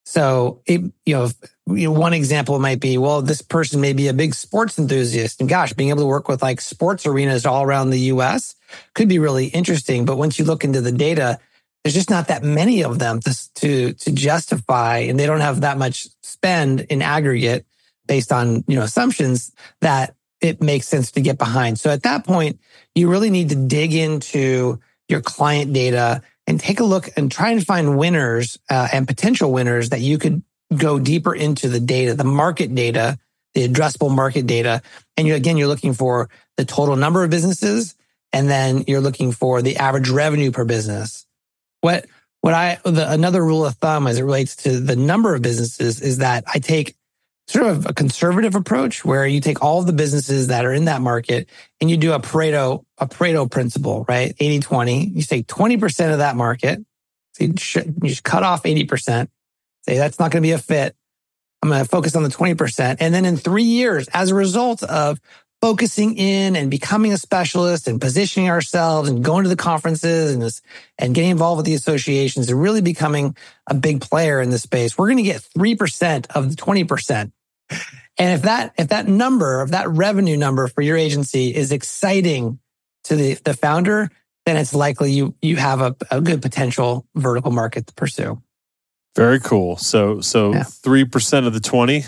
So, 0.05 0.61
it, 0.65 0.79
you 1.05 1.13
know, 1.13 1.29
you 1.75 1.87
know, 1.91 1.99
one 1.99 2.13
example 2.13 2.57
might 2.59 2.79
be, 2.79 2.97
well, 2.97 3.21
this 3.21 3.41
person 3.41 3.81
may 3.81 3.93
be 3.93 4.07
a 4.07 4.13
big 4.13 4.33
sports 4.33 4.77
enthusiast, 4.77 5.39
and 5.39 5.49
gosh, 5.49 5.73
being 5.73 5.89
able 5.89 6.01
to 6.01 6.07
work 6.07 6.27
with 6.27 6.41
like 6.41 6.61
sports 6.61 7.05
arenas 7.05 7.45
all 7.45 7.63
around 7.63 7.89
the 7.89 7.99
U.S. 7.99 8.55
could 8.93 9.09
be 9.09 9.19
really 9.19 9.47
interesting. 9.47 10.05
But 10.05 10.17
once 10.17 10.37
you 10.37 10.45
look 10.45 10.63
into 10.63 10.81
the 10.81 10.91
data, 10.91 11.39
there's 11.83 11.93
just 11.93 12.09
not 12.09 12.27
that 12.27 12.43
many 12.43 12.83
of 12.83 12.99
them 12.99 13.19
to 13.21 13.53
to, 13.55 13.93
to 13.93 14.11
justify, 14.11 14.99
and 14.99 15.19
they 15.19 15.25
don't 15.25 15.41
have 15.41 15.61
that 15.61 15.77
much 15.77 16.07
spend 16.21 16.81
in 16.81 17.01
aggregate 17.01 17.65
based 18.07 18.31
on 18.31 18.63
you 18.67 18.75
know 18.75 18.83
assumptions 18.83 19.51
that 19.81 20.15
it 20.41 20.61
makes 20.61 20.87
sense 20.87 21.11
to 21.11 21.21
get 21.21 21.37
behind. 21.37 21.79
So 21.79 21.89
at 21.89 22.03
that 22.03 22.25
point, 22.25 22.59
you 22.95 23.09
really 23.09 23.29
need 23.29 23.49
to 23.49 23.55
dig 23.55 23.93
into 23.93 24.79
your 25.07 25.21
client 25.21 25.73
data, 25.73 26.21
and 26.47 26.59
take 26.59 26.79
a 26.79 26.83
look 26.83 27.09
and 27.15 27.31
try 27.31 27.51
and 27.51 27.65
find 27.65 27.97
winners 27.97 28.57
uh, 28.69 28.87
and 28.91 29.07
potential 29.07 29.51
winners 29.51 29.89
that 29.89 30.01
you 30.01 30.17
could 30.17 30.43
go 30.75 30.99
deeper 30.99 31.33
into 31.33 31.67
the 31.67 31.79
data, 31.79 32.13
the 32.13 32.23
market 32.23 32.73
data, 32.73 33.17
the 33.53 33.67
addressable 33.67 34.13
market 34.13 34.47
data. 34.47 34.81
And 35.17 35.27
you, 35.27 35.35
again, 35.35 35.57
you're 35.57 35.67
looking 35.67 35.93
for 35.93 36.29
the 36.57 36.65
total 36.65 36.95
number 36.95 37.23
of 37.23 37.29
businesses, 37.29 37.95
and 38.33 38.49
then 38.49 38.85
you're 38.87 39.01
looking 39.01 39.31
for 39.31 39.61
the 39.61 39.77
average 39.77 40.09
revenue 40.09 40.51
per 40.51 40.65
business. 40.65 41.25
What 41.81 42.05
what 42.41 42.53
I 42.53 42.79
the, 42.83 43.11
another 43.11 43.43
rule 43.43 43.65
of 43.65 43.75
thumb 43.75 44.07
as 44.07 44.17
it 44.17 44.23
relates 44.23 44.55
to 44.57 44.79
the 44.79 44.95
number 44.95 45.35
of 45.35 45.41
businesses 45.41 46.01
is 46.01 46.19
that 46.19 46.43
I 46.51 46.59
take 46.59 46.95
sort 47.47 47.67
of 47.67 47.85
a 47.85 47.93
conservative 47.93 48.55
approach 48.55 49.03
where 49.03 49.25
you 49.27 49.41
take 49.41 49.61
all 49.61 49.79
of 49.79 49.85
the 49.85 49.93
businesses 49.93 50.47
that 50.47 50.65
are 50.65 50.73
in 50.73 50.85
that 50.85 51.01
market 51.01 51.49
and 51.81 51.89
you 51.89 51.97
do 51.97 52.13
a 52.13 52.19
Pareto, 52.19 52.85
a 52.97 53.07
Pareto 53.07 53.49
principle, 53.49 54.05
right? 54.07 54.33
80, 54.39 54.59
20. 54.61 55.05
You 55.07 55.21
say 55.21 55.43
20% 55.43 56.13
of 56.13 56.19
that 56.19 56.35
market. 56.37 56.79
So 57.33 57.45
you, 57.45 57.53
should, 57.57 57.95
you 58.01 58.09
just 58.09 58.23
cut 58.23 58.43
off 58.43 58.63
80%. 58.63 59.27
Say 59.87 59.97
that's 59.97 60.19
not 60.19 60.31
going 60.31 60.43
to 60.43 60.47
be 60.47 60.51
a 60.51 60.57
fit. 60.57 60.95
I'm 61.61 61.69
going 61.69 61.83
to 61.83 61.89
focus 61.89 62.15
on 62.15 62.23
the 62.23 62.29
20%. 62.29 62.97
And 62.99 63.13
then 63.13 63.25
in 63.25 63.37
three 63.37 63.63
years, 63.63 64.07
as 64.13 64.31
a 64.31 64.35
result 64.35 64.81
of 64.83 65.19
focusing 65.61 66.17
in 66.17 66.55
and 66.55 66.71
becoming 66.71 67.13
a 67.13 67.17
specialist 67.17 67.87
and 67.87 68.01
positioning 68.01 68.49
ourselves 68.49 69.09
and 69.09 69.23
going 69.23 69.43
to 69.43 69.49
the 69.49 69.55
conferences 69.55 70.33
and 70.33 70.41
this, 70.41 70.61
and 70.97 71.13
getting 71.13 71.29
involved 71.29 71.57
with 71.57 71.67
the 71.67 71.75
associations 71.75 72.49
and 72.49 72.59
really 72.59 72.81
becoming 72.81 73.35
a 73.67 73.75
big 73.75 74.01
player 74.01 74.41
in 74.41 74.49
this 74.49 74.63
space, 74.63 74.97
we're 74.97 75.07
going 75.07 75.17
to 75.17 75.23
get 75.23 75.47
3% 75.55 76.25
of 76.31 76.49
the 76.49 76.55
20%. 76.55 77.31
And 78.17 78.33
if 78.33 78.41
that, 78.41 78.73
if 78.77 78.89
that 78.89 79.07
number 79.07 79.61
of 79.61 79.71
that 79.71 79.87
revenue 79.89 80.35
number 80.35 80.67
for 80.67 80.81
your 80.81 80.97
agency 80.97 81.53
is 81.53 81.71
exciting 81.71 82.59
to 83.05 83.15
the, 83.15 83.35
the 83.45 83.53
founder, 83.53 84.09
then 84.45 84.57
it's 84.57 84.73
likely 84.73 85.11
you, 85.11 85.35
you 85.41 85.57
have 85.57 85.81
a, 85.81 85.95
a 86.09 86.21
good 86.21 86.41
potential 86.41 87.05
vertical 87.15 87.51
market 87.51 87.87
to 87.87 87.93
pursue. 87.93 88.41
Very 89.15 89.39
cool. 89.39 89.77
So, 89.77 90.21
so 90.21 90.53
three 90.63 91.05
percent 91.05 91.45
of 91.45 91.53
the 91.53 91.59
twenty 91.59 92.05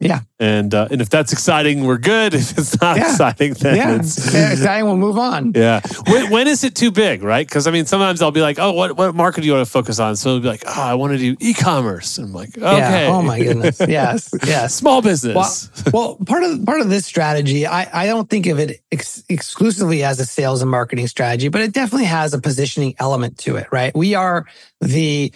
yeah. 0.00 0.20
And 0.38 0.74
uh, 0.74 0.88
and 0.90 1.02
if 1.02 1.10
that's 1.10 1.30
exciting, 1.32 1.84
we're 1.84 1.98
good. 1.98 2.34
If 2.40 2.56
it's 2.56 2.80
not 2.80 2.96
yeah. 2.96 3.10
exciting, 3.10 3.52
then 3.54 3.76
yeah. 3.76 3.96
it's 3.96 4.32
yeah, 4.32 4.52
exciting. 4.52 4.86
We'll 4.86 4.96
move 4.96 5.18
on. 5.18 5.52
Yeah. 5.54 5.82
when, 6.06 6.30
when 6.30 6.48
is 6.48 6.64
it 6.64 6.74
too 6.74 6.90
big, 6.90 7.22
right? 7.22 7.46
Because 7.46 7.66
I 7.66 7.70
mean, 7.70 7.84
sometimes 7.84 8.22
I'll 8.22 8.30
be 8.30 8.40
like, 8.40 8.58
oh, 8.58 8.72
what 8.72 8.96
what 8.96 9.14
market 9.14 9.42
do 9.42 9.46
you 9.46 9.52
want 9.52 9.66
to 9.66 9.70
focus 9.70 9.98
on? 9.98 10.16
So 10.16 10.30
it'll 10.30 10.40
be 10.40 10.48
like, 10.48 10.62
oh, 10.66 10.80
I 10.80 10.94
want 10.94 11.12
to 11.12 11.18
do 11.18 11.36
e-commerce. 11.38 12.16
And 12.16 12.28
I'm 12.28 12.32
like, 12.32 12.56
okay. 12.56 13.04
Yeah. 13.04 13.08
Oh 13.10 13.20
my 13.20 13.38
goodness. 13.40 13.78
Yes. 13.90 14.30
Yes. 14.46 14.74
Small 14.74 15.02
business. 15.02 15.34
Well, 15.34 15.90
well, 15.92 16.18
part 16.24 16.44
of 16.44 16.64
part 16.64 16.80
of 16.80 16.88
this 16.88 17.04
strategy, 17.04 17.66
I 17.66 18.04
I 18.04 18.06
don't 18.06 18.30
think 18.30 18.46
of 18.46 18.58
it 18.58 18.80
ex- 18.90 19.24
exclusively 19.28 20.02
as 20.02 20.18
a 20.20 20.24
sales 20.24 20.62
and 20.62 20.70
marketing 20.70 21.08
strategy, 21.08 21.48
but 21.48 21.60
it 21.60 21.72
definitely 21.72 22.06
has 22.06 22.32
a 22.32 22.40
positioning 22.40 22.94
element 22.98 23.36
to 23.38 23.56
it, 23.56 23.66
right? 23.70 23.94
We 23.94 24.14
are 24.14 24.46
the 24.80 25.32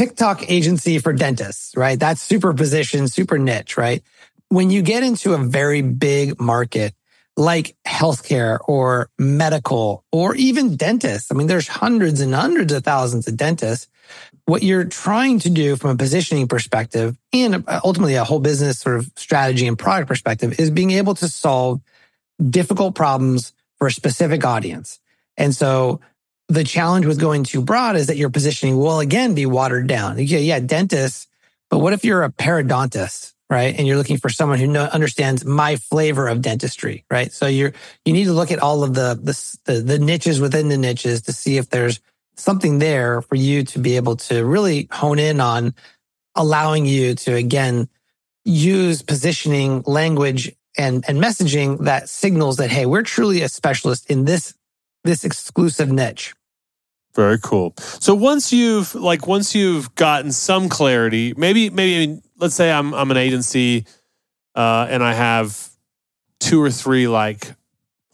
TikTok 0.00 0.50
agency 0.50 0.98
for 0.98 1.12
dentists, 1.12 1.76
right? 1.76 2.00
That's 2.00 2.22
super 2.22 2.54
position, 2.54 3.06
super 3.06 3.36
niche, 3.36 3.76
right? 3.76 4.02
When 4.48 4.70
you 4.70 4.80
get 4.80 5.02
into 5.02 5.34
a 5.34 5.36
very 5.36 5.82
big 5.82 6.40
market 6.40 6.94
like 7.36 7.76
healthcare 7.86 8.60
or 8.66 9.10
medical 9.18 10.02
or 10.10 10.34
even 10.36 10.76
dentists, 10.76 11.30
I 11.30 11.34
mean, 11.34 11.48
there's 11.48 11.68
hundreds 11.68 12.22
and 12.22 12.34
hundreds 12.34 12.72
of 12.72 12.82
thousands 12.82 13.28
of 13.28 13.36
dentists. 13.36 13.88
What 14.46 14.62
you're 14.62 14.86
trying 14.86 15.38
to 15.40 15.50
do 15.50 15.76
from 15.76 15.90
a 15.90 15.96
positioning 15.96 16.48
perspective 16.48 17.18
and 17.34 17.62
uh, 17.68 17.80
ultimately 17.84 18.14
a 18.14 18.24
whole 18.24 18.40
business 18.40 18.78
sort 18.78 18.96
of 18.96 19.10
strategy 19.16 19.66
and 19.66 19.78
product 19.78 20.08
perspective 20.08 20.58
is 20.58 20.70
being 20.70 20.92
able 20.92 21.14
to 21.16 21.28
solve 21.28 21.82
difficult 22.48 22.94
problems 22.94 23.52
for 23.76 23.88
a 23.88 23.92
specific 23.92 24.46
audience. 24.46 24.98
And 25.36 25.54
so 25.54 26.00
the 26.50 26.64
challenge 26.64 27.06
with 27.06 27.20
going 27.20 27.44
too 27.44 27.62
broad 27.62 27.96
is 27.96 28.08
that 28.08 28.16
your 28.16 28.28
positioning 28.28 28.76
will 28.76 28.98
again 28.98 29.34
be 29.34 29.46
watered 29.46 29.86
down. 29.86 30.18
Yeah, 30.18 30.38
yeah, 30.38 30.58
dentist, 30.58 31.28
but 31.70 31.78
what 31.78 31.92
if 31.92 32.04
you're 32.04 32.24
a 32.24 32.32
periodontist, 32.32 33.34
right? 33.48 33.74
And 33.78 33.86
you're 33.86 33.96
looking 33.96 34.18
for 34.18 34.28
someone 34.28 34.58
who 34.58 34.66
know, 34.66 34.82
understands 34.82 35.44
my 35.44 35.76
flavor 35.76 36.26
of 36.26 36.42
dentistry, 36.42 37.04
right? 37.08 37.32
So 37.32 37.46
you're 37.46 37.72
you 38.04 38.12
need 38.12 38.24
to 38.24 38.32
look 38.32 38.50
at 38.50 38.58
all 38.58 38.82
of 38.82 38.94
the, 38.94 39.18
the 39.22 39.72
the 39.72 39.80
the 39.80 39.98
niches 40.00 40.40
within 40.40 40.68
the 40.68 40.76
niches 40.76 41.22
to 41.22 41.32
see 41.32 41.56
if 41.56 41.70
there's 41.70 42.00
something 42.36 42.80
there 42.80 43.22
for 43.22 43.36
you 43.36 43.62
to 43.64 43.78
be 43.78 43.94
able 43.94 44.16
to 44.16 44.44
really 44.44 44.88
hone 44.90 45.20
in 45.20 45.40
on, 45.40 45.72
allowing 46.34 46.84
you 46.84 47.14
to 47.14 47.34
again 47.34 47.88
use 48.44 49.02
positioning, 49.02 49.84
language, 49.86 50.52
and 50.76 51.04
and 51.06 51.22
messaging 51.22 51.78
that 51.84 52.08
signals 52.08 52.56
that 52.56 52.70
hey, 52.70 52.86
we're 52.86 53.02
truly 53.02 53.42
a 53.42 53.48
specialist 53.48 54.10
in 54.10 54.24
this 54.24 54.52
this 55.04 55.24
exclusive 55.24 55.92
niche. 55.92 56.34
Very 57.14 57.38
cool. 57.40 57.74
So 57.76 58.14
once 58.14 58.52
you've 58.52 58.94
like 58.94 59.26
once 59.26 59.54
you've 59.54 59.94
gotten 59.94 60.30
some 60.32 60.68
clarity, 60.68 61.34
maybe 61.36 61.68
maybe 61.70 61.96
I 61.96 62.06
mean, 62.06 62.22
let's 62.38 62.54
say 62.54 62.70
I'm 62.70 62.94
I'm 62.94 63.10
an 63.10 63.16
agency 63.16 63.84
uh, 64.54 64.86
and 64.88 65.02
I 65.02 65.12
have 65.12 65.70
two 66.38 66.62
or 66.62 66.70
three 66.70 67.08
like 67.08 67.52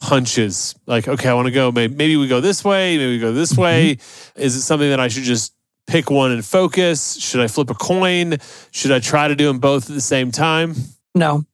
hunches. 0.01 0.75
Like, 0.85 1.07
okay, 1.07 1.29
I 1.29 1.33
want 1.33 1.47
to 1.47 1.51
go. 1.51 1.71
Maybe, 1.71 1.95
maybe 1.95 2.17
we 2.17 2.27
go 2.27 2.41
this 2.41 2.63
way. 2.63 2.97
Maybe 2.97 3.13
we 3.13 3.19
go 3.19 3.33
this 3.33 3.53
mm-hmm. 3.53 3.61
way. 3.61 3.97
Is 4.35 4.55
it 4.55 4.61
something 4.61 4.89
that 4.89 4.99
I 4.99 5.07
should 5.07 5.23
just 5.23 5.53
pick 5.87 6.09
one 6.09 6.31
and 6.31 6.45
focus? 6.45 7.17
Should 7.17 7.41
I 7.41 7.47
flip 7.47 7.69
a 7.69 7.75
coin? 7.75 8.37
Should 8.71 8.91
I 8.91 8.99
try 8.99 9.27
to 9.27 9.35
do 9.35 9.47
them 9.47 9.59
both 9.59 9.89
at 9.89 9.95
the 9.95 10.01
same 10.01 10.31
time? 10.31 10.75
No. 11.15 11.45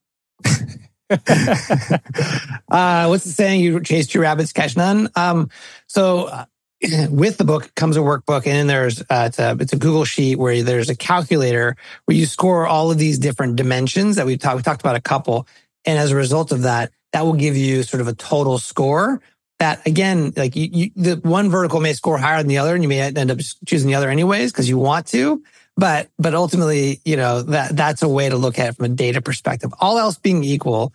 uh, 1.09 3.05
what's 3.05 3.23
the 3.23 3.33
saying? 3.33 3.61
You 3.61 3.79
chase 3.81 4.07
two 4.07 4.19
rabbits, 4.19 4.51
catch 4.51 4.75
none. 4.75 5.09
Um, 5.15 5.49
so 5.87 6.25
uh, 6.25 6.45
with 7.09 7.37
the 7.37 7.43
book 7.43 7.73
comes 7.75 7.97
a 7.97 8.01
workbook, 8.01 8.45
and 8.45 8.55
then 8.55 8.67
there's 8.67 9.01
uh, 9.01 9.25
it's 9.27 9.39
a 9.39 9.55
it's 9.59 9.73
a 9.73 9.77
Google 9.77 10.05
sheet 10.05 10.37
where 10.37 10.63
there's 10.63 10.89
a 10.89 10.95
calculator 10.95 11.75
where 12.05 12.17
you 12.17 12.25
score 12.25 12.67
all 12.67 12.91
of 12.91 12.97
these 12.97 13.17
different 13.17 13.55
dimensions 13.55 14.17
that 14.17 14.25
we 14.25 14.37
talked 14.37 14.57
we 14.57 14.63
talked 14.63 14.81
about 14.81 14.95
a 14.95 15.01
couple, 15.01 15.47
and 15.85 15.97
as 15.97 16.11
a 16.11 16.15
result 16.15 16.51
of 16.51 16.63
that, 16.63 16.91
that 17.13 17.25
will 17.25 17.33
give 17.33 17.55
you 17.55 17.83
sort 17.83 18.01
of 18.01 18.07
a 18.07 18.13
total 18.13 18.57
score. 18.57 19.21
That 19.59 19.85
again, 19.87 20.33
like 20.35 20.55
you, 20.55 20.69
you 20.71 20.91
the 20.95 21.15
one 21.23 21.49
vertical 21.49 21.79
may 21.79 21.93
score 21.93 22.17
higher 22.17 22.39
than 22.39 22.47
the 22.47 22.57
other, 22.57 22.73
and 22.73 22.83
you 22.83 22.89
may 22.89 22.99
end 22.99 23.31
up 23.31 23.39
choosing 23.65 23.87
the 23.87 23.95
other 23.95 24.09
anyways 24.09 24.51
because 24.51 24.67
you 24.67 24.77
want 24.77 25.07
to. 25.07 25.41
But 25.77 26.09
but 26.19 26.35
ultimately, 26.35 26.99
you 27.05 27.15
know 27.15 27.43
that 27.43 27.77
that's 27.77 28.01
a 28.01 28.09
way 28.09 28.27
to 28.27 28.35
look 28.35 28.59
at 28.59 28.69
it 28.69 28.75
from 28.75 28.85
a 28.85 28.89
data 28.89 29.21
perspective. 29.21 29.73
All 29.79 29.97
else 29.97 30.17
being 30.17 30.43
equal, 30.43 30.93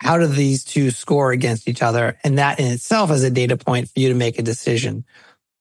how 0.00 0.18
do 0.18 0.26
these 0.26 0.64
two 0.64 0.90
score 0.90 1.32
against 1.32 1.68
each 1.68 1.82
other? 1.82 2.18
And 2.24 2.38
that 2.38 2.58
in 2.58 2.66
itself 2.66 3.10
is 3.10 3.22
a 3.22 3.30
data 3.30 3.56
point 3.56 3.88
for 3.88 4.00
you 4.00 4.08
to 4.08 4.14
make 4.14 4.38
a 4.38 4.42
decision. 4.42 5.04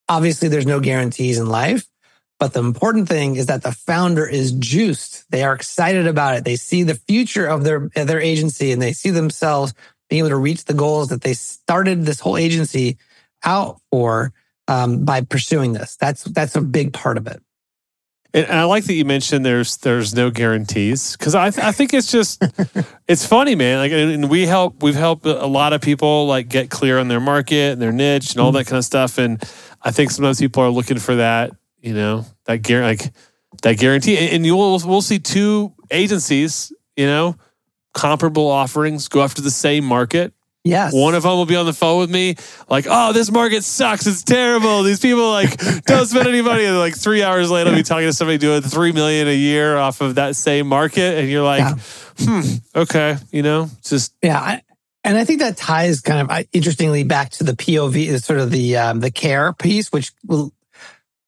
Obviously, 0.10 0.48
there's 0.48 0.66
no 0.66 0.80
guarantees 0.80 1.38
in 1.38 1.48
life, 1.48 1.86
but 2.40 2.54
the 2.54 2.60
important 2.60 3.10
thing 3.10 3.36
is 3.36 3.48
that 3.48 3.64
the 3.64 3.72
founder 3.72 4.26
is 4.26 4.52
juiced. 4.54 5.30
They 5.32 5.44
are 5.44 5.54
excited 5.54 6.08
about 6.08 6.36
it. 6.36 6.46
They 6.46 6.56
see 6.56 6.84
the 6.84 6.96
future 6.96 7.46
of 7.46 7.64
their, 7.64 7.90
their 7.96 8.22
agency 8.22 8.72
and 8.72 8.82
they 8.82 8.94
see 8.94 9.10
themselves 9.10 9.74
being 10.10 10.20
able 10.20 10.30
to 10.30 10.38
reach 10.38 10.66
the 10.66 10.74
goals 10.74 11.10
that 11.10 11.22
they 11.22 11.34
started 11.34 12.06
this 12.06 12.20
whole 12.20 12.38
agency 12.38 12.98
out 13.44 13.82
for 13.92 14.34
um, 14.68 15.04
by 15.04 15.22
pursuing 15.22 15.74
this. 15.74 15.96
That's 15.96 16.24
that's 16.24 16.56
a 16.56 16.62
big 16.62 16.94
part 16.94 17.18
of 17.18 17.28
it. 17.28 17.42
And, 18.34 18.46
I 18.48 18.64
like 18.66 18.84
that 18.86 18.94
you 18.94 19.06
mentioned 19.06 19.46
there's 19.46 19.78
there's 19.78 20.14
no 20.14 20.30
guarantees 20.30 21.16
because 21.16 21.34
I 21.34 21.50
th- 21.50 21.66
I 21.66 21.72
think 21.72 21.94
it's 21.94 22.12
just 22.12 22.44
it's 23.08 23.26
funny, 23.26 23.56
man. 23.56 23.80
Like, 23.80 23.92
and 23.92 24.30
we 24.30 24.46
help 24.46 24.84
we've 24.84 24.96
helped 24.96 25.26
a 25.26 25.46
lot 25.48 25.74
of 25.74 25.82
people 25.82 26.28
like 26.28 26.50
get 26.50 26.70
clear 26.70 27.00
on 27.00 27.08
their 27.08 27.20
market 27.20 27.74
and 27.74 27.82
their 27.82 27.92
niche 27.92 28.34
and 28.34 28.42
all 28.42 28.52
that 28.54 28.68
kind 28.68 28.78
of 28.78 28.86
stuff. 28.86 29.18
And 29.18 29.42
I 29.82 29.92
think 29.92 30.12
sometimes 30.12 30.40
people 30.40 30.64
are 30.64 30.70
looking 30.70 31.00
for 31.00 31.16
that, 31.16 31.52
you 31.82 31.94
know, 31.94 32.26
that 32.46 32.58
guarantee, 32.62 33.06
like 33.06 33.14
that 33.62 33.78
guarantee. 33.78 34.18
And 34.18 34.46
you'll 34.46 34.80
we'll 34.86 35.02
see 35.02 35.20
two 35.20 35.74
agencies, 35.92 36.72
you 36.96 37.06
know, 37.06 37.36
comparable 37.94 38.48
offerings 38.48 39.08
go 39.08 39.24
after 39.24 39.42
the 39.42 39.52
same 39.52 39.84
market. 39.86 40.34
Yes. 40.64 40.94
One 40.94 41.16
of 41.16 41.24
them 41.24 41.32
will 41.32 41.46
be 41.46 41.56
on 41.56 41.66
the 41.66 41.74
phone 41.74 42.00
with 42.02 42.10
me, 42.10 42.36
like, 42.70 42.88
"Oh, 42.90 43.14
this 43.14 43.32
market 43.32 43.64
sucks. 43.64 44.06
It's 44.06 44.22
terrible. 44.24 44.84
These 44.84 45.00
people 45.00 45.30
like 45.30 45.56
don't 45.86 46.06
spend 46.06 46.28
any 46.28 46.42
money." 46.42 46.66
And 46.66 46.78
like 46.78 46.96
three 46.96 47.24
hours 47.24 47.50
later, 47.50 47.70
I'll 47.70 47.76
be 47.76 47.84
talking 47.84 48.08
to 48.08 48.14
somebody 48.14 48.38
doing 48.38 48.62
three 48.62 48.92
million 48.92 49.30
a 49.30 49.36
year 49.36 49.78
off 49.78 50.02
of 50.02 50.16
that 50.16 50.36
same 50.36 50.68
market, 50.68 51.20
and 51.20 51.30
you're 51.30 51.44
like, 51.44 51.62
yeah. 51.62 51.76
"Hmm, 52.20 52.42
okay," 52.76 53.18
you 53.32 53.44
know, 53.44 53.70
just 53.82 54.14
yeah. 54.22 54.40
I, 54.40 54.62
and 55.08 55.18
I 55.18 55.24
think 55.24 55.40
that 55.40 55.58
ties 55.58 56.02
kind 56.02 56.30
of 56.30 56.46
interestingly 56.54 57.04
back 57.04 57.32
to 57.32 57.44
the 57.44 57.54
POV, 57.54 58.22
sort 58.24 58.40
of 58.40 58.52
the 58.52 58.78
um, 58.78 59.00
the 59.00 59.12
care 59.12 59.54
piece, 59.54 59.92
which 59.92 60.12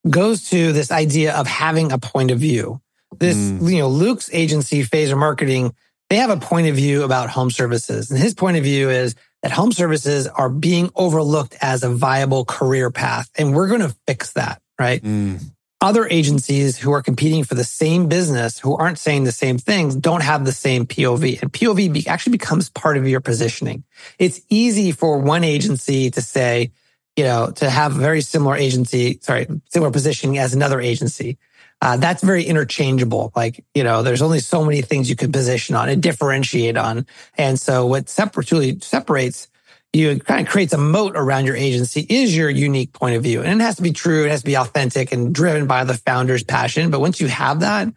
goes 0.09 0.49
to 0.49 0.73
this 0.73 0.91
idea 0.91 1.35
of 1.35 1.47
having 1.47 1.91
a 1.91 1.97
point 1.97 2.31
of 2.31 2.39
view. 2.39 2.81
This, 3.17 3.37
mm. 3.37 3.71
you 3.71 3.79
know, 3.79 3.87
Luke's 3.87 4.29
agency, 4.31 4.83
Phaser 4.83 5.17
Marketing, 5.17 5.73
they 6.09 6.17
have 6.17 6.29
a 6.29 6.37
point 6.37 6.67
of 6.67 6.75
view 6.75 7.03
about 7.03 7.29
home 7.29 7.51
services, 7.51 8.11
and 8.11 8.19
his 8.19 8.33
point 8.33 8.57
of 8.57 8.63
view 8.63 8.89
is 8.89 9.15
that 9.41 9.51
home 9.51 9.71
services 9.71 10.27
are 10.27 10.49
being 10.49 10.91
overlooked 10.95 11.55
as 11.61 11.83
a 11.83 11.89
viable 11.89 12.45
career 12.45 12.91
path, 12.91 13.29
and 13.37 13.55
we're 13.55 13.67
going 13.67 13.81
to 13.81 13.95
fix 14.05 14.33
that, 14.33 14.61
right? 14.77 15.01
Mm 15.01 15.51
other 15.81 16.07
agencies 16.09 16.77
who 16.77 16.91
are 16.91 17.01
competing 17.01 17.43
for 17.43 17.55
the 17.55 17.63
same 17.63 18.07
business 18.07 18.59
who 18.59 18.75
aren't 18.75 18.99
saying 18.99 19.23
the 19.23 19.31
same 19.31 19.57
things 19.57 19.95
don't 19.95 20.23
have 20.23 20.43
the 20.43 20.51
same 20.51 20.85
POV 20.85 21.41
and 21.41 21.53
POV 21.53 22.05
actually 22.07 22.31
becomes 22.31 22.69
part 22.69 22.97
of 22.97 23.07
your 23.07 23.21
positioning. 23.21 23.83
It's 24.17 24.41
easy 24.49 24.91
for 24.91 25.19
one 25.19 25.43
agency 25.43 26.11
to 26.11 26.21
say, 26.21 26.71
you 27.15 27.23
know, 27.23 27.51
to 27.55 27.69
have 27.69 27.95
a 27.95 27.99
very 27.99 28.21
similar 28.21 28.57
agency, 28.57 29.19
sorry, 29.21 29.47
similar 29.69 29.91
positioning 29.91 30.37
as 30.37 30.53
another 30.53 30.81
agency. 30.81 31.37
Uh, 31.81 31.95
that's 31.95 32.21
very 32.21 32.43
interchangeable. 32.43 33.31
Like, 33.35 33.63
you 33.73 33.85
know, 33.85 34.03
there's 34.03 34.21
only 34.21 34.39
so 34.39 34.65
many 34.65 34.81
things 34.81 35.09
you 35.09 35.15
can 35.15 35.31
position 35.31 35.75
on 35.75 35.87
and 35.87 36.03
differentiate 36.03 36.75
on. 36.75 37.05
And 37.37 37.57
so 37.57 37.85
what 37.85 38.09
separ- 38.09 38.43
really 38.51 38.79
separates 38.79 39.47
you 39.93 40.19
kind 40.19 40.45
of 40.45 40.51
creates 40.51 40.73
a 40.73 40.77
moat 40.77 41.13
around 41.15 41.45
your 41.45 41.55
agency 41.55 42.05
is 42.09 42.35
your 42.35 42.49
unique 42.49 42.93
point 42.93 43.15
of 43.15 43.23
view. 43.23 43.41
And 43.41 43.59
it 43.59 43.63
has 43.63 43.77
to 43.77 43.81
be 43.81 43.91
true. 43.91 44.25
It 44.25 44.31
has 44.31 44.41
to 44.41 44.45
be 44.45 44.57
authentic 44.57 45.11
and 45.11 45.33
driven 45.33 45.65
by 45.65 45.83
the 45.83 45.95
founder's 45.95 46.43
passion. 46.43 46.91
But 46.91 46.99
once 46.99 47.19
you 47.19 47.27
have 47.27 47.61
that, 47.61 47.87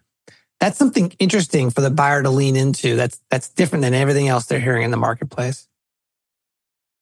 that's 0.59 0.77
something 0.77 1.13
interesting 1.19 1.69
for 1.69 1.81
the 1.81 1.91
buyer 1.91 2.23
to 2.23 2.29
lean 2.29 2.55
into. 2.55 2.95
That's, 2.95 3.21
that's 3.29 3.49
different 3.49 3.83
than 3.83 3.93
everything 3.93 4.27
else 4.27 4.45
they're 4.45 4.59
hearing 4.59 4.83
in 4.83 4.91
the 4.91 4.97
marketplace. 4.97 5.67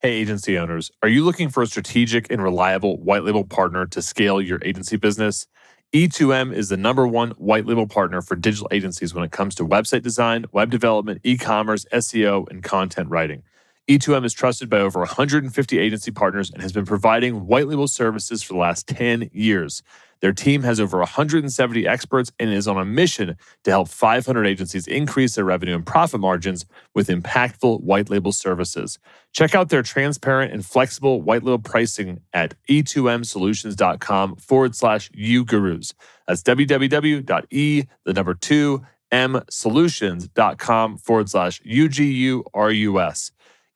Hey, 0.01 0.13
agency 0.13 0.57
owners, 0.57 0.89
are 1.03 1.09
you 1.09 1.23
looking 1.23 1.49
for 1.49 1.61
a 1.61 1.67
strategic 1.67 2.31
and 2.31 2.41
reliable 2.41 2.97
white 2.97 3.23
label 3.23 3.43
partner 3.43 3.85
to 3.85 4.01
scale 4.01 4.41
your 4.41 4.59
agency 4.63 4.97
business? 4.97 5.45
E2M 5.93 6.53
is 6.53 6.69
the 6.69 6.77
number 6.77 7.05
one 7.05 7.31
white 7.31 7.65
label 7.65 7.85
partner 7.85 8.21
for 8.21 8.35
digital 8.35 8.67
agencies 8.71 9.13
when 9.13 9.23
it 9.23 9.31
comes 9.31 9.53
to 9.55 9.65
website 9.65 10.01
design, 10.01 10.45
web 10.51 10.71
development, 10.71 11.21
e 11.23 11.37
commerce, 11.37 11.85
SEO, 11.93 12.49
and 12.49 12.63
content 12.63 13.09
writing. 13.09 13.43
E2M 13.89 14.23
is 14.23 14.33
trusted 14.33 14.69
by 14.69 14.79
over 14.79 14.99
150 14.99 15.79
agency 15.79 16.11
partners 16.11 16.51
and 16.51 16.61
has 16.61 16.71
been 16.71 16.85
providing 16.85 17.47
white 17.47 17.67
label 17.67 17.87
services 17.87 18.43
for 18.43 18.53
the 18.53 18.59
last 18.59 18.87
10 18.87 19.29
years. 19.33 19.81
Their 20.21 20.33
team 20.33 20.61
has 20.61 20.79
over 20.79 20.99
170 20.99 21.87
experts 21.87 22.31
and 22.39 22.53
is 22.53 22.67
on 22.67 22.77
a 22.77 22.85
mission 22.85 23.35
to 23.63 23.71
help 23.71 23.89
500 23.89 24.45
agencies 24.45 24.85
increase 24.85 25.33
their 25.33 25.45
revenue 25.45 25.73
and 25.73 25.83
profit 25.83 26.21
margins 26.21 26.65
with 26.93 27.07
impactful 27.07 27.81
white 27.81 28.11
label 28.11 28.31
services. 28.31 28.99
Check 29.33 29.55
out 29.55 29.69
their 29.69 29.81
transparent 29.81 30.53
and 30.53 30.63
flexible 30.63 31.23
white 31.23 31.43
label 31.43 31.57
pricing 31.57 32.21
at 32.33 32.53
e2msolutions.com 32.69 34.35
forward 34.35 34.75
slash 34.75 35.09
you 35.11 35.43
gurus. 35.43 35.95
That's 36.27 36.43
www.e, 36.43 37.83
the 38.05 38.13
number 38.13 38.35
two, 38.35 38.85
m 39.11 39.41
solutions.com 39.49 40.97
forward 40.97 41.29
slash 41.29 41.61
U-G-U-R-U-S. 41.65 43.31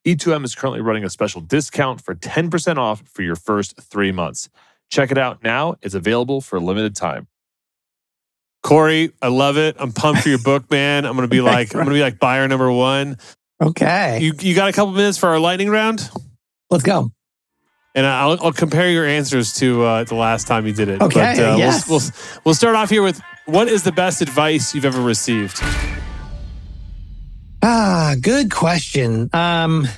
E2M 0.06 0.44
is 0.44 0.54
currently 0.54 0.80
running 0.80 1.04
a 1.04 1.10
special 1.10 1.40
discount 1.40 2.00
for 2.00 2.14
10% 2.14 2.76
off 2.78 3.02
for 3.08 3.22
your 3.22 3.34
first 3.34 3.76
three 3.80 4.12
months. 4.12 4.48
Check 4.88 5.10
it 5.10 5.18
out 5.18 5.42
now. 5.42 5.76
It's 5.82 5.96
available 5.96 6.40
for 6.40 6.56
a 6.56 6.60
limited 6.60 6.94
time. 6.94 7.26
Corey, 8.62 9.12
I 9.20 9.28
love 9.28 9.58
it. 9.58 9.76
I'm 9.78 9.92
pumped 9.92 10.22
for 10.22 10.28
your 10.28 10.38
book, 10.38 10.70
man. 10.70 11.04
I'm 11.04 11.16
gonna 11.16 11.26
be 11.26 11.40
like, 11.40 11.74
I'm 11.74 11.80
gonna 11.80 11.90
be 11.90 12.02
like 12.02 12.20
buyer 12.20 12.46
number 12.46 12.70
one. 12.70 13.18
Okay. 13.60 14.20
You 14.20 14.32
you 14.38 14.54
got 14.54 14.68
a 14.68 14.72
couple 14.72 14.92
minutes 14.92 15.18
for 15.18 15.28
our 15.28 15.40
lightning 15.40 15.70
round? 15.70 16.08
Let's 16.70 16.84
go. 16.84 17.10
And 17.94 18.06
I'll, 18.06 18.38
I'll 18.42 18.52
compare 18.52 18.90
your 18.90 19.06
answers 19.06 19.54
to 19.54 19.82
uh, 19.82 20.04
the 20.04 20.14
last 20.14 20.46
time 20.46 20.66
you 20.66 20.72
did 20.72 20.88
it. 20.88 21.00
Okay. 21.00 21.34
But, 21.36 21.38
uh, 21.38 21.56
yes. 21.56 21.88
we'll, 21.88 21.98
we'll, 21.98 22.10
we'll 22.44 22.54
start 22.54 22.76
off 22.76 22.90
here 22.90 23.02
with 23.02 23.20
what 23.46 23.68
is 23.68 23.84
the 23.84 23.92
best 23.92 24.20
advice 24.20 24.74
you've 24.74 24.84
ever 24.84 25.00
received? 25.00 25.62
Ah, 27.62 28.14
good 28.20 28.50
question. 28.50 29.30
Um, 29.32 29.88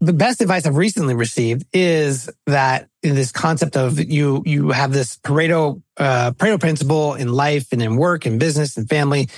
the 0.00 0.12
best 0.12 0.40
advice 0.40 0.66
I've 0.66 0.76
recently 0.76 1.14
received 1.14 1.66
is 1.72 2.30
that 2.46 2.88
in 3.02 3.14
this 3.14 3.32
concept 3.32 3.76
of 3.76 3.98
you, 3.98 4.42
you 4.46 4.70
have 4.70 4.92
this 4.92 5.16
Pareto, 5.18 5.82
uh, 5.96 6.32
Pareto 6.32 6.60
principle 6.60 7.14
in 7.14 7.32
life 7.32 7.72
and 7.72 7.82
in 7.82 7.96
work 7.96 8.26
and 8.26 8.38
business 8.38 8.76
and 8.76 8.88
family. 8.88 9.28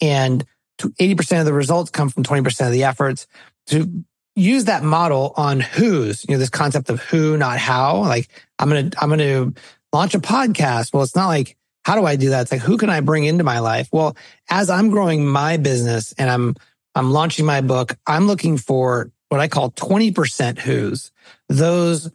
And 0.00 0.44
80% 0.78 1.40
of 1.40 1.46
the 1.46 1.52
results 1.52 1.90
come 1.90 2.08
from 2.08 2.24
20% 2.24 2.66
of 2.66 2.72
the 2.72 2.84
efforts 2.84 3.26
to 3.66 4.04
use 4.34 4.66
that 4.66 4.82
model 4.82 5.34
on 5.36 5.60
who's, 5.60 6.24
you 6.28 6.34
know, 6.34 6.38
this 6.38 6.50
concept 6.50 6.90
of 6.90 7.00
who, 7.00 7.36
not 7.36 7.58
how. 7.58 7.98
Like 7.98 8.28
I'm 8.58 8.70
to, 8.70 8.90
I'm 9.00 9.16
to 9.18 9.54
launch 9.92 10.14
a 10.14 10.20
podcast. 10.20 10.92
Well, 10.92 11.02
it's 11.02 11.16
not 11.16 11.26
like, 11.26 11.56
how 11.84 11.96
do 11.96 12.04
I 12.04 12.16
do 12.16 12.30
that? 12.30 12.42
It's 12.42 12.52
like, 12.52 12.60
who 12.60 12.76
can 12.76 12.90
I 12.90 13.00
bring 13.00 13.24
into 13.24 13.44
my 13.44 13.60
life? 13.60 13.88
Well, 13.92 14.16
as 14.50 14.68
I'm 14.68 14.90
growing 14.90 15.26
my 15.26 15.56
business 15.56 16.12
and 16.18 16.28
I'm, 16.28 16.54
I'm 16.98 17.12
launching 17.12 17.46
my 17.46 17.60
book, 17.60 17.96
I'm 18.06 18.26
looking 18.26 18.58
for 18.58 19.12
what 19.28 19.40
I 19.40 19.48
call 19.48 19.70
20% 19.70 20.58
who's 20.58 21.12
those 21.48 22.10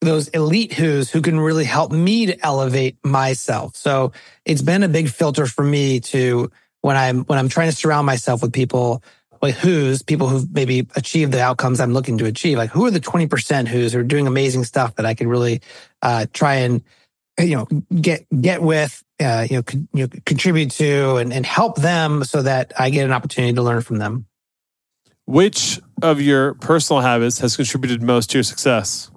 those 0.00 0.28
elite 0.28 0.72
who's 0.72 1.10
who 1.10 1.20
can 1.20 1.40
really 1.40 1.64
help 1.64 1.90
me 1.90 2.26
to 2.26 2.46
elevate 2.46 2.96
myself. 3.02 3.74
So 3.74 4.12
it's 4.44 4.62
been 4.62 4.84
a 4.84 4.88
big 4.88 5.08
filter 5.08 5.44
for 5.46 5.64
me 5.64 5.98
to 6.00 6.52
when 6.82 6.96
I'm 6.96 7.24
when 7.24 7.36
I'm 7.36 7.48
trying 7.48 7.70
to 7.70 7.76
surround 7.76 8.06
myself 8.06 8.42
with 8.42 8.52
people 8.52 9.02
like 9.42 9.56
who's 9.56 10.02
people 10.02 10.28
who've 10.28 10.48
maybe 10.52 10.86
achieved 10.94 11.32
the 11.32 11.42
outcomes 11.42 11.80
I'm 11.80 11.92
looking 11.92 12.18
to 12.18 12.26
achieve. 12.26 12.58
Like 12.58 12.70
who 12.70 12.86
are 12.86 12.92
the 12.92 13.00
20% 13.00 13.66
who's 13.66 13.92
who 13.92 13.98
are 13.98 14.04
doing 14.04 14.28
amazing 14.28 14.64
stuff 14.64 14.94
that 14.96 15.06
I 15.06 15.14
can 15.14 15.28
really 15.28 15.62
uh, 16.00 16.26
try 16.32 16.56
and 16.56 16.82
you 17.40 17.56
know 17.56 17.66
get 18.00 18.24
get 18.40 18.62
with 18.62 19.02
uh, 19.20 19.46
you 19.50 19.56
know, 19.56 19.62
con- 19.64 19.88
you 19.92 20.04
know 20.04 20.08
contribute 20.24 20.70
to 20.72 21.16
and, 21.16 21.32
and 21.32 21.44
help 21.44 21.76
them 21.76 22.22
so 22.22 22.42
that 22.42 22.72
I 22.78 22.90
get 22.90 23.04
an 23.04 23.12
opportunity 23.12 23.54
to 23.54 23.62
learn 23.62 23.80
from 23.80 23.98
them. 23.98 24.27
Which 25.28 25.78
of 26.00 26.22
your 26.22 26.54
personal 26.54 27.02
habits 27.02 27.38
has 27.40 27.54
contributed 27.54 28.02
most 28.02 28.30
to 28.30 28.38
your 28.38 28.44
success? 28.44 29.10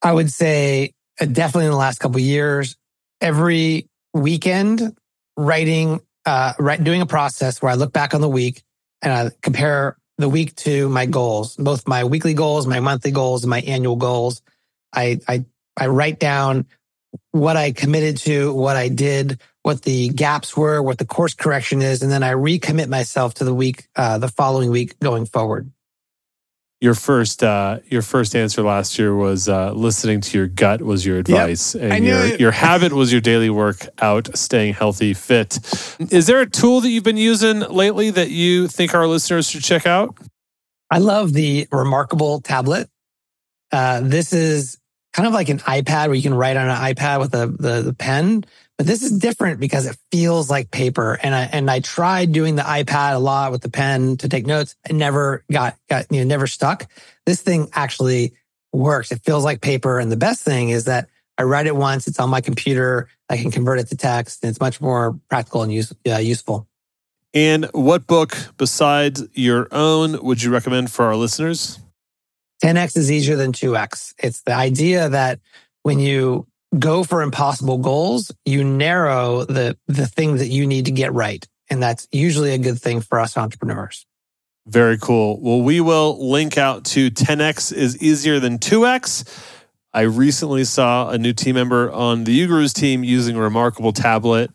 I 0.00 0.10
would 0.10 0.32
say 0.32 0.94
uh, 1.20 1.26
definitely 1.26 1.66
in 1.66 1.72
the 1.72 1.76
last 1.76 1.98
couple 1.98 2.18
years, 2.18 2.76
every 3.20 3.90
weekend 4.14 4.96
writing, 5.36 6.00
uh, 6.24 6.54
write, 6.58 6.82
doing 6.82 7.02
a 7.02 7.06
process 7.06 7.60
where 7.60 7.70
I 7.70 7.74
look 7.74 7.92
back 7.92 8.14
on 8.14 8.22
the 8.22 8.28
week 8.28 8.62
and 9.02 9.12
I 9.12 9.30
compare 9.42 9.98
the 10.16 10.30
week 10.30 10.54
to 10.56 10.88
my 10.88 11.04
goals, 11.04 11.56
both 11.56 11.86
my 11.86 12.04
weekly 12.04 12.32
goals, 12.32 12.66
my 12.66 12.80
monthly 12.80 13.10
goals, 13.10 13.44
and 13.44 13.50
my 13.50 13.60
annual 13.60 13.96
goals. 13.96 14.40
I, 14.94 15.20
I, 15.28 15.44
I 15.76 15.88
write 15.88 16.18
down 16.18 16.64
what 17.32 17.58
I 17.58 17.72
committed 17.72 18.16
to, 18.20 18.54
what 18.54 18.76
I 18.76 18.88
did, 18.88 19.42
what 19.66 19.82
the 19.82 20.10
gaps 20.10 20.56
were, 20.56 20.80
what 20.80 20.96
the 20.98 21.04
course 21.04 21.34
correction 21.34 21.82
is, 21.82 22.00
and 22.00 22.12
then 22.12 22.22
I 22.22 22.34
recommit 22.34 22.86
myself 22.86 23.34
to 23.34 23.44
the 23.44 23.52
week, 23.52 23.88
uh, 23.96 24.16
the 24.16 24.28
following 24.28 24.70
week 24.70 24.96
going 25.00 25.26
forward. 25.26 25.72
Your 26.80 26.94
first, 26.94 27.42
uh, 27.42 27.80
your 27.86 28.02
first 28.02 28.36
answer 28.36 28.62
last 28.62 28.96
year 28.96 29.12
was 29.12 29.48
uh, 29.48 29.72
listening 29.72 30.20
to 30.20 30.38
your 30.38 30.46
gut 30.46 30.82
was 30.82 31.04
your 31.04 31.18
advice, 31.18 31.74
I 31.74 31.80
and 31.80 32.04
your 32.04 32.26
it. 32.26 32.38
your 32.38 32.52
habit 32.52 32.92
was 32.92 33.10
your 33.10 33.20
daily 33.20 33.50
workout, 33.50 34.38
staying 34.38 34.74
healthy, 34.74 35.14
fit. 35.14 35.58
Is 36.12 36.28
there 36.28 36.40
a 36.40 36.46
tool 36.48 36.80
that 36.82 36.90
you've 36.90 37.02
been 37.02 37.16
using 37.16 37.58
lately 37.58 38.10
that 38.10 38.30
you 38.30 38.68
think 38.68 38.94
our 38.94 39.08
listeners 39.08 39.50
should 39.50 39.64
check 39.64 39.84
out? 39.84 40.16
I 40.92 40.98
love 40.98 41.32
the 41.32 41.66
Remarkable 41.72 42.40
tablet. 42.40 42.88
Uh, 43.72 44.00
this 44.00 44.32
is 44.32 44.78
kind 45.12 45.26
of 45.26 45.34
like 45.34 45.48
an 45.48 45.58
iPad 45.60 46.06
where 46.06 46.14
you 46.14 46.22
can 46.22 46.34
write 46.34 46.56
on 46.56 46.68
an 46.68 46.76
iPad 46.76 47.18
with 47.18 47.32
the, 47.32 47.46
the, 47.46 47.82
the 47.82 47.94
pen, 47.94 48.44
but 48.78 48.86
this 48.86 49.02
is 49.02 49.18
different 49.18 49.58
because 49.58 49.86
it 49.86 49.96
feels 50.12 50.50
like 50.50 50.70
paper. 50.70 51.18
And 51.22 51.34
I, 51.34 51.44
and 51.44 51.70
I 51.70 51.80
tried 51.80 52.32
doing 52.32 52.56
the 52.56 52.62
iPad 52.62 53.14
a 53.14 53.18
lot 53.18 53.50
with 53.50 53.62
the 53.62 53.70
pen 53.70 54.18
to 54.18 54.28
take 54.28 54.46
notes. 54.46 54.76
It 54.88 54.94
never 54.94 55.44
got, 55.50 55.76
got, 55.88 56.06
you 56.10 56.18
know, 56.18 56.26
never 56.26 56.46
stuck. 56.46 56.86
This 57.24 57.40
thing 57.40 57.68
actually 57.72 58.34
works. 58.72 59.12
It 59.12 59.22
feels 59.24 59.44
like 59.44 59.62
paper. 59.62 59.98
And 59.98 60.12
the 60.12 60.16
best 60.16 60.42
thing 60.42 60.68
is 60.68 60.84
that 60.84 61.08
I 61.38 61.44
write 61.44 61.66
it 61.66 61.74
once. 61.74 62.06
It's 62.06 62.20
on 62.20 62.28
my 62.28 62.42
computer. 62.42 63.08
I 63.30 63.38
can 63.38 63.50
convert 63.50 63.78
it 63.78 63.88
to 63.88 63.96
text 63.96 64.42
and 64.42 64.50
it's 64.50 64.60
much 64.60 64.80
more 64.80 65.18
practical 65.30 65.62
and 65.62 65.72
use, 65.72 65.92
uh, 66.06 66.18
useful. 66.18 66.68
And 67.32 67.66
what 67.72 68.06
book 68.06 68.36
besides 68.58 69.26
your 69.32 69.68
own 69.72 70.22
would 70.22 70.42
you 70.42 70.50
recommend 70.50 70.90
for 70.90 71.06
our 71.06 71.16
listeners? 71.16 71.78
10x 72.62 72.96
is 72.96 73.10
easier 73.10 73.36
than 73.36 73.52
2x. 73.52 74.14
It's 74.18 74.42
the 74.42 74.54
idea 74.54 75.08
that 75.08 75.40
when 75.82 75.98
you 75.98 76.46
go 76.78 77.04
for 77.04 77.22
impossible 77.22 77.78
goals, 77.78 78.32
you 78.44 78.64
narrow 78.64 79.44
the, 79.44 79.76
the 79.86 80.06
thing 80.06 80.36
that 80.36 80.48
you 80.48 80.66
need 80.66 80.86
to 80.86 80.90
get 80.92 81.12
right. 81.12 81.46
And 81.70 81.82
that's 81.82 82.06
usually 82.12 82.52
a 82.52 82.58
good 82.58 82.78
thing 82.80 83.00
for 83.00 83.18
us 83.18 83.36
entrepreneurs. 83.36 84.06
Very 84.66 84.98
cool. 84.98 85.40
Well, 85.40 85.62
we 85.62 85.80
will 85.80 86.30
link 86.30 86.58
out 86.58 86.84
to 86.86 87.10
10x 87.10 87.72
is 87.72 88.00
easier 88.02 88.40
than 88.40 88.58
2x. 88.58 89.24
I 89.94 90.02
recently 90.02 90.64
saw 90.64 91.08
a 91.10 91.18
new 91.18 91.32
team 91.32 91.54
member 91.54 91.90
on 91.90 92.24
the 92.24 92.38
Ugurus 92.46 92.74
team 92.74 93.02
using 93.04 93.36
a 93.36 93.40
remarkable 93.40 93.92
tablet. 93.92 94.50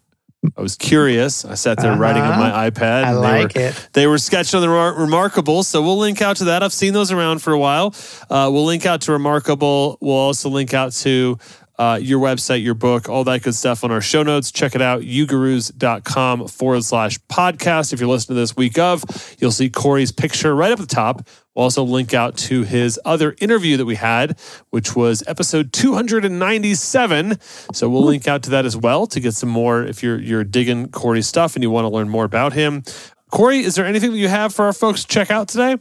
I 0.57 0.61
was 0.61 0.75
curious. 0.75 1.45
I 1.45 1.53
sat 1.53 1.77
there 1.79 1.95
writing 1.95 2.23
on 2.23 2.31
Uh-huh. 2.31 2.41
my 2.49 2.69
iPad. 2.69 3.03
I 3.03 3.09
and 3.09 3.17
they 3.17 3.21
like 3.43 3.55
were, 3.55 3.61
it. 3.61 3.89
They 3.93 4.07
were 4.07 4.17
sketched 4.17 4.55
on 4.55 4.61
the 4.61 4.67
Remar- 4.67 4.97
Remarkable. 4.97 5.61
So 5.63 5.81
we'll 5.83 5.99
link 5.99 6.19
out 6.21 6.37
to 6.37 6.45
that. 6.45 6.63
I've 6.63 6.73
seen 6.73 6.93
those 6.93 7.11
around 7.11 7.39
for 7.43 7.53
a 7.53 7.59
while. 7.59 7.93
Uh, 8.29 8.49
we'll 8.51 8.65
link 8.65 8.85
out 8.87 9.01
to 9.01 9.11
Remarkable. 9.11 9.97
We'll 10.01 10.15
also 10.15 10.49
link 10.49 10.73
out 10.73 10.93
to 10.93 11.37
uh, 11.81 11.95
your 11.95 12.19
website, 12.19 12.63
your 12.63 12.75
book, 12.75 13.09
all 13.09 13.23
that 13.23 13.41
good 13.41 13.55
stuff 13.55 13.83
on 13.83 13.89
our 13.89 14.01
show 14.01 14.21
notes. 14.21 14.51
Check 14.51 14.75
it 14.75 14.83
out, 14.83 15.01
ugurus.com 15.01 16.47
forward 16.47 16.83
slash 16.83 17.17
podcast. 17.21 17.91
If 17.91 17.99
you're 17.99 18.07
listening 18.07 18.35
to 18.35 18.39
this 18.39 18.55
week 18.55 18.77
of, 18.77 19.03
you'll 19.39 19.49
see 19.49 19.67
Corey's 19.67 20.11
picture 20.11 20.55
right 20.55 20.71
up 20.71 20.77
the 20.77 20.85
top. 20.85 21.27
We'll 21.55 21.63
also 21.63 21.83
link 21.83 22.13
out 22.13 22.37
to 22.37 22.61
his 22.61 22.99
other 23.03 23.35
interview 23.41 23.77
that 23.77 23.85
we 23.85 23.95
had, 23.95 24.39
which 24.69 24.95
was 24.95 25.23
episode 25.25 25.73
297. 25.73 27.39
So 27.73 27.89
we'll 27.89 28.05
link 28.05 28.27
out 28.27 28.43
to 28.43 28.51
that 28.51 28.67
as 28.67 28.77
well 28.77 29.07
to 29.07 29.19
get 29.19 29.33
some 29.33 29.49
more 29.49 29.83
if 29.83 30.03
you're 30.03 30.19
you're 30.19 30.43
digging 30.43 30.89
Corey's 30.89 31.27
stuff 31.27 31.55
and 31.55 31.63
you 31.63 31.71
want 31.71 31.85
to 31.85 31.89
learn 31.89 32.09
more 32.09 32.25
about 32.25 32.53
him. 32.53 32.83
Corey, 33.31 33.61
is 33.61 33.73
there 33.73 33.87
anything 33.87 34.11
that 34.11 34.19
you 34.19 34.27
have 34.27 34.53
for 34.53 34.65
our 34.65 34.73
folks 34.73 35.01
to 35.01 35.07
check 35.07 35.31
out 35.31 35.47
today? 35.47 35.77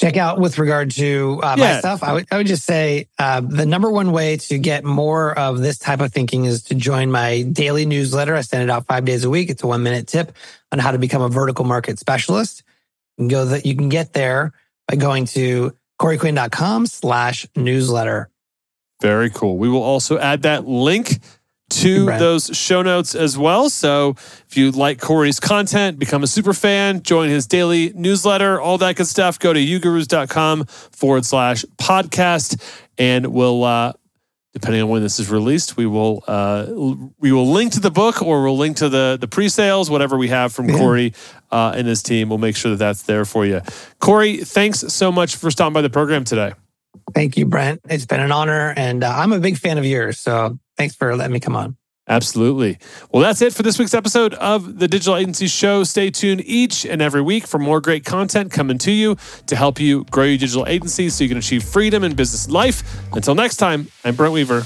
Check 0.00 0.16
out 0.16 0.40
with 0.40 0.58
regard 0.58 0.90
to 0.92 1.40
uh, 1.42 1.56
Yeah. 1.58 1.74
my 1.74 1.78
stuff, 1.78 2.02
I 2.02 2.14
would, 2.14 2.26
I 2.30 2.38
would 2.38 2.46
just 2.46 2.64
say 2.64 3.06
uh, 3.18 3.42
the 3.42 3.66
number 3.66 3.90
one 3.90 4.12
way 4.12 4.38
to 4.38 4.58
get 4.58 4.82
more 4.82 5.38
of 5.38 5.58
this 5.58 5.78
type 5.78 6.00
of 6.00 6.10
thinking 6.12 6.46
is 6.46 6.62
to 6.64 6.74
join 6.74 7.10
my 7.10 7.42
daily 7.42 7.84
newsletter. 7.84 8.34
I 8.34 8.40
send 8.40 8.62
it 8.62 8.70
out 8.70 8.86
five 8.86 9.04
days 9.04 9.24
a 9.24 9.30
week. 9.30 9.50
It's 9.50 9.62
a 9.62 9.66
one 9.66 9.82
minute 9.82 10.06
tip 10.06 10.34
on 10.72 10.78
how 10.78 10.92
to 10.92 10.98
become 10.98 11.20
a 11.20 11.28
vertical 11.28 11.66
market 11.66 11.98
specialist. 11.98 12.62
You 13.18 13.22
can 13.22 13.28
go 13.28 13.44
that 13.46 13.66
you 13.66 13.76
can 13.76 13.90
get 13.90 14.14
there 14.14 14.52
by 14.88 14.96
going 14.96 15.26
to 15.26 15.76
coreyquinn.com 16.00 16.86
slash 16.86 17.46
newsletter. 17.54 18.30
Very 19.02 19.28
cool. 19.28 19.58
We 19.58 19.68
will 19.68 19.82
also 19.82 20.18
add 20.18 20.42
that 20.42 20.66
link 20.66 21.18
to 21.70 22.06
those 22.06 22.50
show 22.52 22.82
notes 22.82 23.14
as 23.14 23.38
well. 23.38 23.70
So 23.70 24.10
if 24.48 24.56
you 24.56 24.70
like 24.70 25.00
Corey's 25.00 25.40
content, 25.40 25.98
become 25.98 26.22
a 26.22 26.26
super 26.26 26.52
fan, 26.52 27.02
join 27.02 27.28
his 27.28 27.46
daily 27.46 27.92
newsletter, 27.94 28.60
all 28.60 28.78
that 28.78 28.96
good 28.96 29.06
stuff, 29.06 29.38
go 29.38 29.52
to 29.52 29.60
ugurus.com 29.60 30.64
forward 30.66 31.24
slash 31.24 31.64
podcast. 31.80 32.60
And 32.98 33.28
we'll, 33.28 33.64
uh, 33.64 33.92
depending 34.52 34.82
on 34.82 34.88
when 34.88 35.02
this 35.02 35.18
is 35.20 35.30
released, 35.30 35.76
we 35.76 35.86
will 35.86 36.24
uh, 36.26 36.66
we 37.18 37.32
will 37.32 37.50
link 37.50 37.72
to 37.72 37.80
the 37.80 37.90
book 37.90 38.20
or 38.20 38.42
we'll 38.42 38.58
link 38.58 38.78
to 38.78 38.88
the 38.88 39.16
the 39.20 39.28
pre-sales, 39.28 39.88
whatever 39.90 40.18
we 40.18 40.28
have 40.28 40.52
from 40.52 40.68
Yeah. 40.68 40.76
Corey 40.78 41.14
uh, 41.50 41.72
and 41.76 41.86
his 41.86 42.02
team. 42.02 42.28
We'll 42.28 42.38
make 42.38 42.56
sure 42.56 42.72
that 42.72 42.78
that's 42.78 43.02
there 43.02 43.24
for 43.24 43.46
you. 43.46 43.60
Corey, 44.00 44.38
thanks 44.38 44.80
so 44.80 45.10
much 45.12 45.36
for 45.36 45.50
stopping 45.50 45.72
by 45.74 45.82
the 45.82 45.90
program 45.90 46.24
today. 46.24 46.52
Thank 47.14 47.36
you, 47.36 47.46
Brent. 47.46 47.80
It's 47.88 48.06
been 48.06 48.20
an 48.20 48.30
honor. 48.32 48.72
And 48.76 49.02
uh, 49.02 49.12
I'm 49.16 49.32
a 49.32 49.40
big 49.40 49.56
fan 49.58 49.78
of 49.78 49.84
yours. 49.84 50.18
So 50.20 50.58
thanks 50.80 50.94
for 50.94 51.14
letting 51.14 51.34
me 51.34 51.40
come 51.40 51.54
on. 51.54 51.76
Absolutely. 52.08 52.78
Well, 53.12 53.22
that's 53.22 53.42
it 53.42 53.52
for 53.52 53.62
this 53.62 53.78
week's 53.78 53.92
episode 53.92 54.32
of 54.34 54.78
the 54.78 54.88
Digital 54.88 55.14
Agency 55.14 55.46
Show. 55.46 55.84
Stay 55.84 56.10
tuned 56.10 56.42
each 56.46 56.86
and 56.86 57.02
every 57.02 57.20
week 57.20 57.46
for 57.46 57.58
more 57.58 57.82
great 57.82 58.06
content 58.06 58.50
coming 58.50 58.78
to 58.78 58.90
you 58.90 59.16
to 59.46 59.56
help 59.56 59.78
you 59.78 60.04
grow 60.04 60.24
your 60.24 60.38
digital 60.38 60.66
agency 60.66 61.10
so 61.10 61.22
you 61.22 61.28
can 61.28 61.36
achieve 61.36 61.62
freedom 61.62 62.02
in 62.02 62.14
business 62.14 62.48
life. 62.48 62.82
Until 63.12 63.34
next 63.34 63.56
time, 63.58 63.88
I'm 64.04 64.14
Brent 64.16 64.32
Weaver. 64.32 64.64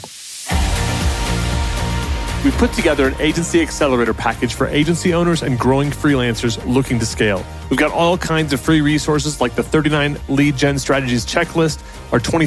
We 2.44 2.50
put 2.50 2.74
together 2.74 3.09
an 3.09 3.14
agency 3.20 3.62
accelerator 3.62 4.12
package 4.12 4.53
for 4.53 4.66
agency 4.66 5.14
owners 5.14 5.42
and 5.42 5.59
growing 5.59 5.90
freelancers 5.90 6.62
looking 6.66 6.98
to 6.98 7.07
scale. 7.07 7.42
We've 7.70 7.81
got 7.81 7.90
all 7.90 8.18
kinds 8.18 8.53
of 8.53 8.61
free 8.61 8.83
resources 8.83 9.40
like 9.40 9.55
the 9.55 9.62
39 9.62 10.18
lead 10.29 10.57
gen 10.57 10.79
strategies 10.79 11.24
checklist, 11.24 11.83
our 12.12 12.20
$20,000 12.20 12.46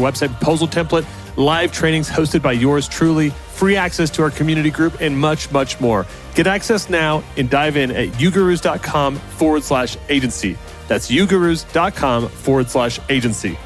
website 0.00 0.28
proposal 0.36 0.68
template, 0.68 1.06
live 1.36 1.72
trainings 1.72 2.08
hosted 2.08 2.42
by 2.42 2.52
yours 2.52 2.88
truly, 2.88 3.30
free 3.30 3.76
access 3.76 4.10
to 4.10 4.22
our 4.22 4.30
community 4.30 4.70
group, 4.70 5.00
and 5.00 5.18
much, 5.18 5.50
much 5.50 5.80
more. 5.80 6.06
Get 6.34 6.46
access 6.46 6.88
now 6.88 7.22
and 7.36 7.50
dive 7.50 7.76
in 7.76 7.90
at 7.90 8.08
ugurus.com 8.10 9.16
forward 9.16 9.62
slash 9.62 9.96
agency. 10.08 10.56
That's 10.86 11.10
ugurus.com 11.10 12.28
forward 12.28 12.70
slash 12.70 13.00
agency. 13.08 13.58